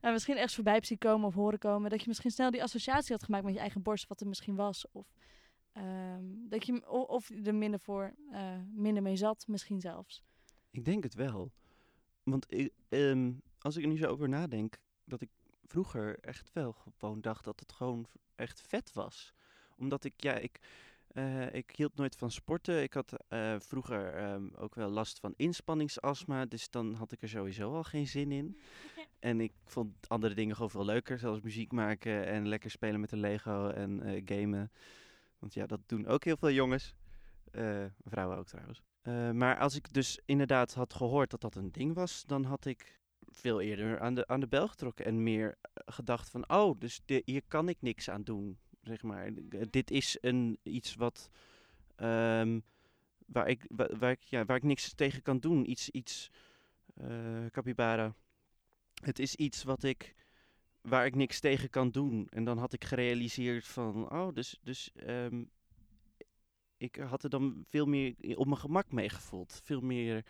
en 0.00 0.12
misschien 0.12 0.34
ergens 0.34 0.54
voorbij 0.54 0.80
zien 0.82 0.98
komen 0.98 1.26
of 1.26 1.34
horen 1.34 1.58
komen, 1.58 1.90
dat 1.90 2.00
je 2.00 2.08
misschien 2.08 2.30
snel 2.30 2.50
die 2.50 2.62
associatie 2.62 3.14
had 3.14 3.24
gemaakt 3.24 3.44
met 3.44 3.54
je 3.54 3.60
eigen 3.60 3.82
borst, 3.82 4.08
wat 4.08 4.20
er 4.20 4.26
misschien 4.26 4.56
was. 4.56 4.84
Of 4.92 5.06
ehm, 5.76 6.24
dat 6.48 6.66
je 6.66 6.90
of 6.90 7.28
je 7.28 7.42
er 7.42 7.54
minder, 7.54 7.80
voor, 7.80 8.14
eh, 8.30 8.58
minder 8.74 9.02
mee 9.02 9.16
zat, 9.16 9.46
misschien 9.46 9.80
zelfs. 9.80 10.22
Ik 10.70 10.84
denk 10.84 11.02
het 11.02 11.14
wel. 11.14 11.52
Want 12.22 12.52
ik, 12.52 12.72
ehm, 12.88 13.32
als 13.58 13.76
ik 13.76 13.82
er 13.82 13.88
nu 13.88 13.96
zo 13.96 14.06
over 14.06 14.28
nadenk, 14.28 14.78
dat 15.04 15.20
ik 15.20 15.30
vroeger 15.64 16.18
echt 16.20 16.50
wel 16.52 16.72
gewoon 16.72 17.20
dacht 17.20 17.44
dat 17.44 17.60
het 17.60 17.72
gewoon 17.72 18.06
echt 18.34 18.60
vet 18.60 18.92
was. 18.92 19.34
Omdat 19.76 20.04
ik, 20.04 20.12
ja, 20.16 20.34
ik, 20.34 20.60
eh, 21.06 21.54
ik 21.54 21.70
hield 21.76 21.96
nooit 21.96 22.16
van 22.16 22.30
sporten. 22.30 22.82
Ik 22.82 22.92
had 22.92 23.12
eh, 23.28 23.54
vroeger 23.58 24.14
ehm, 24.14 24.48
ook 24.54 24.74
wel 24.74 24.88
last 24.88 25.18
van 25.18 25.34
inspanningsastma, 25.36 26.44
dus 26.46 26.70
dan 26.70 26.94
had 26.94 27.12
ik 27.12 27.22
er 27.22 27.28
sowieso 27.28 27.74
al 27.74 27.84
geen 27.84 28.06
zin 28.06 28.32
in. 28.32 28.56
En 29.18 29.40
ik 29.40 29.52
vond 29.64 30.08
andere 30.08 30.34
dingen 30.34 30.54
gewoon 30.54 30.70
veel 30.70 30.84
leuker, 30.84 31.18
zoals 31.18 31.40
muziek 31.40 31.72
maken 31.72 32.26
en 32.26 32.48
lekker 32.48 32.70
spelen 32.70 33.00
met 33.00 33.10
de 33.10 33.16
Lego 33.16 33.68
en 33.68 34.22
gamen. 34.24 34.70
Want 35.38 35.54
ja, 35.54 35.66
dat 35.66 35.80
doen 35.86 36.06
ook 36.06 36.24
heel 36.24 36.36
veel 36.36 36.50
jongens. 36.50 36.94
Eh, 37.50 37.84
vrouwen 38.04 38.38
ook 38.38 38.46
trouwens. 38.46 38.82
Eh, 39.02 39.30
maar 39.30 39.58
als 39.58 39.74
ik 39.74 39.92
dus 39.92 40.20
inderdaad 40.24 40.74
had 40.74 40.94
gehoord 40.94 41.30
dat 41.30 41.40
dat 41.40 41.54
een 41.54 41.72
ding 41.72 41.94
was, 41.94 42.24
dan 42.26 42.44
had 42.44 42.64
ik 42.64 43.00
veel 43.26 43.60
eerder 43.60 44.00
aan 44.00 44.14
de, 44.14 44.26
aan 44.26 44.40
de 44.40 44.46
bel 44.48 44.68
getrokken 44.68 45.04
en 45.04 45.22
meer 45.22 45.56
eh, 45.60 45.70
gedacht 45.94 46.30
van, 46.30 46.48
oh, 46.48 46.78
dus 46.80 47.00
hier 47.24 47.42
kan 47.48 47.68
ik 47.68 47.76
niks 47.80 48.10
aan 48.10 48.22
doen, 48.22 48.58
zeg 48.82 49.02
maar. 49.02 49.26
Eh, 49.26 49.62
dit 49.70 49.90
is 49.90 50.18
een, 50.20 50.58
iets 50.62 50.94
wat, 50.94 51.30
ehm, 51.96 52.60
waar, 53.26 53.48
ik, 53.48 53.64
wa- 53.68 53.96
waar, 53.98 54.10
ik, 54.10 54.22
ja, 54.22 54.44
waar 54.44 54.56
ik 54.56 54.62
niks 54.62 54.94
tegen 54.94 55.22
kan 55.22 55.38
doen. 55.38 55.70
Iets, 55.70 55.90
iets 55.90 56.30
capybara. 57.50 58.14
Het 59.02 59.18
is 59.18 59.34
iets 59.34 59.62
wat 59.62 59.82
ik, 59.82 60.14
waar 60.88 61.06
ik 61.06 61.14
niks 61.14 61.40
tegen 61.40 61.70
kan 61.70 61.90
doen. 61.90 62.26
En 62.30 62.44
dan 62.44 62.58
had 62.58 62.72
ik 62.72 62.84
gerealiseerd 62.84 63.66
van, 63.66 64.10
oh, 64.10 64.34
dus, 64.34 64.58
dus 64.62 64.92
ehm, 64.94 65.44
ik 66.76 66.96
had 66.96 67.24
er 67.24 67.30
dan 67.30 67.64
veel 67.68 67.86
meer 67.86 68.14
op 68.36 68.46
mijn 68.46 68.60
gemak 68.60 68.92
mee 68.92 69.08
gevoeld. 69.08 69.60
Veel 69.64 69.80
meer 69.80 70.24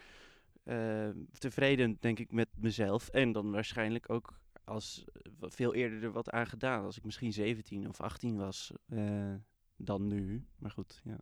eh, 0.63 1.09
tevreden, 1.39 1.97
denk 2.01 2.19
ik, 2.19 2.33
met 2.33 2.49
mezelf. 2.55 3.09
En 3.09 3.33
dan 3.33 3.51
waarschijnlijk 3.51 4.11
ook 4.11 4.41
als 4.65 5.05
eh, 5.13 5.51
veel 5.51 5.75
eerder 5.75 6.05
er 6.05 6.13
wat 6.13 6.31
aan 6.31 6.47
gedaan. 6.47 6.85
Als 6.85 6.97
ik 6.97 7.05
misschien 7.05 7.33
17 7.33 7.89
of 7.89 8.01
18 8.01 8.37
was 8.37 8.73
eh, 8.87 9.35
dan 9.77 10.07
nu. 10.07 10.47
Maar 10.59 10.71
goed, 10.71 11.01
ja. 11.05 11.19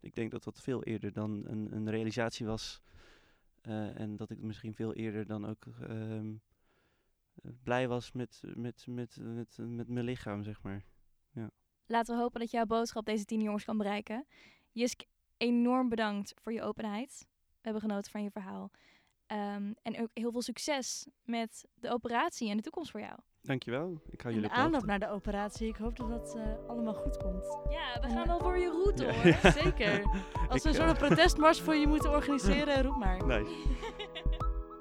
Ik 0.00 0.14
denk 0.14 0.30
dat 0.30 0.44
dat 0.44 0.60
veel 0.60 0.82
eerder 0.82 1.12
dan 1.12 1.44
een, 1.46 1.72
een 1.72 1.90
realisatie 1.90 2.46
was. 2.46 2.82
En 3.94 4.16
dat 4.16 4.30
ik 4.30 4.42
misschien 4.42 4.74
veel 4.74 4.94
eerder 4.94 5.26
dan 5.26 5.46
ook 5.46 5.66
ehm, 5.80 5.90
eh, 5.90 6.53
blij 7.62 7.88
was 7.88 8.12
met, 8.12 8.40
met, 8.54 8.84
met, 8.88 9.16
met, 9.20 9.56
met 9.58 9.88
mijn 9.88 10.04
lichaam, 10.04 10.42
zeg 10.42 10.62
maar. 10.62 10.84
Ja. 11.30 11.50
Laten 11.86 12.14
we 12.16 12.20
hopen 12.20 12.40
dat 12.40 12.50
jouw 12.50 12.64
boodschap 12.66 13.04
deze 13.04 13.24
tien 13.24 13.40
jongens 13.42 13.64
kan 13.64 13.76
bereiken. 13.78 14.26
Jisk, 14.72 15.00
enorm 15.36 15.88
bedankt 15.88 16.32
voor 16.42 16.52
je 16.52 16.62
openheid. 16.62 17.26
We 17.28 17.70
hebben 17.70 17.80
genoten 17.82 18.10
van 18.10 18.22
je 18.22 18.30
verhaal. 18.30 18.70
Ehm, 19.26 19.72
en 19.82 20.00
ook 20.00 20.10
heel 20.14 20.32
veel 20.32 20.42
succes 20.42 21.06
met 21.22 21.64
de 21.74 21.90
operatie 21.90 22.50
en 22.50 22.56
de 22.56 22.62
toekomst 22.62 22.90
voor 22.90 23.00
jou. 23.00 23.18
Dankjewel. 23.40 24.00
Ik 24.10 24.20
hou 24.20 24.34
jullie 24.34 24.48
de 24.48 24.54
op 24.54 24.60
aanloop 24.62 24.84
naar 24.84 24.98
de 24.98 25.08
operatie. 25.08 25.68
Ik 25.68 25.76
hoop 25.76 25.96
dat 25.96 26.08
dat 26.08 26.36
eh, 26.36 26.68
allemaal 26.68 26.94
goed 26.94 27.16
komt. 27.16 27.58
Ja, 27.70 28.00
we 28.00 28.06
Ja. 28.08 28.12
gaan 28.14 28.26
wel 28.26 28.40
voor 28.40 28.58
je 28.58 28.68
route 28.70 29.04
Ja. 29.04 29.12
hoor. 29.12 29.52
Zeker. 29.62 30.02
Als 30.50 30.62
we 30.62 30.68
een 30.78 30.88
eh, 30.88 30.94
protestmars 30.94 31.60
voor 31.60 31.74
je 31.74 31.86
moeten 31.86 32.10
organiseren, 32.10 32.82
roep 32.82 32.96
maar. 32.96 33.26
Nice. 33.38 33.52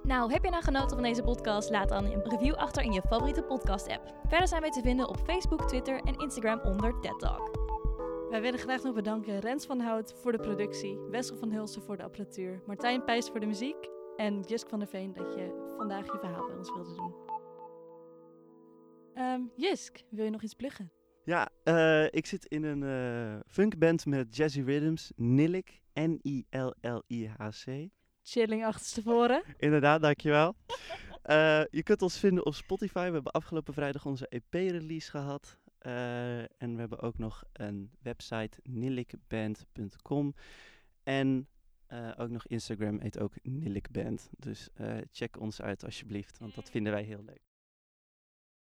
Nou, 0.03 0.31
heb 0.31 0.43
je 0.43 0.49
nou 0.49 0.63
genoten 0.63 0.89
van 0.89 1.03
deze 1.03 1.23
podcast? 1.23 1.69
Laat 1.69 1.89
dan 1.89 2.05
een 2.05 2.29
review 2.29 2.53
achter 2.53 2.83
in 2.83 2.91
je 2.91 3.01
favoriete 3.01 3.43
podcast-app. 3.43 4.13
Verder 4.27 4.47
zijn 4.47 4.61
wij 4.61 4.71
te 4.71 4.81
vinden 4.81 5.09
op 5.09 5.17
Facebook, 5.17 5.67
Twitter 5.67 5.99
en 5.99 6.15
Instagram 6.15 6.59
onder 6.59 6.99
TED 6.99 7.19
Talk. 7.19 7.51
Wij 8.29 8.41
willen 8.41 8.59
graag 8.59 8.83
nog 8.83 8.93
bedanken 8.93 9.39
Rens 9.39 9.65
van 9.65 9.79
Hout 9.79 10.13
voor 10.21 10.31
de 10.31 10.37
productie, 10.37 10.97
Wessel 10.97 11.37
van 11.37 11.51
Hulsen 11.51 11.81
voor 11.81 11.97
de 11.97 12.03
apparatuur, 12.03 12.61
Martijn 12.65 13.03
Pijs 13.03 13.29
voor 13.29 13.39
de 13.39 13.45
muziek 13.45 13.89
en 14.15 14.39
Jisk 14.41 14.69
van 14.69 14.79
der 14.79 14.87
Veen 14.87 15.13
dat 15.13 15.33
je 15.33 15.73
vandaag 15.77 16.05
je 16.05 16.17
verhaal 16.19 16.47
bij 16.47 16.57
ons 16.57 16.73
wilde 16.73 16.95
doen. 16.95 17.13
Ehm 19.13 19.41
Jisk, 19.55 20.03
wil 20.09 20.25
je 20.25 20.31
nog 20.31 20.43
iets 20.43 20.53
pluggen? 20.53 20.91
Ja, 21.25 21.49
eh, 21.63 22.05
ik 22.05 22.25
zit 22.25 22.45
in 22.45 22.63
een 22.63 22.83
eh, 22.83 23.39
funkband 23.47 24.05
met 24.05 24.35
Jazzy 24.35 24.61
Rhythms, 24.61 25.11
Nillik, 25.15 25.81
N-I-L-L-I-H-C. 25.93 27.89
Chilling 28.23 28.65
achterstevoren. 28.65 29.43
Inderdaad, 29.57 30.01
dankjewel. 30.01 30.55
Eh 31.21 31.63
je 31.69 31.83
kunt 31.83 32.01
ons 32.01 32.19
vinden 32.19 32.45
op 32.45 32.53
Spotify. 32.53 33.07
We 33.07 33.13
hebben 33.13 33.31
afgelopen 33.31 33.73
vrijdag 33.73 34.05
onze 34.05 34.27
EP-release 34.27 35.09
gehad. 35.09 35.57
Eh, 35.77 36.39
en 36.39 36.73
we 36.73 36.79
hebben 36.79 36.99
ook 36.99 37.17
nog 37.17 37.43
een 37.53 37.91
website, 38.01 38.59
nillikband.com. 38.63 40.33
En 41.03 41.47
eh, 41.87 42.11
ook 42.17 42.29
nog 42.29 42.47
Instagram 42.47 42.99
heet 42.99 43.19
ook 43.19 43.33
Nillikband. 43.41 44.29
Dus 44.37 44.69
check 45.11 45.39
ons 45.39 45.61
uit 45.61 45.83
alsjeblieft, 45.83 46.37
want 46.37 46.55
dat 46.55 46.69
vinden 46.69 46.93
wij 46.93 47.03
heel 47.03 47.23
leuk. 47.23 47.52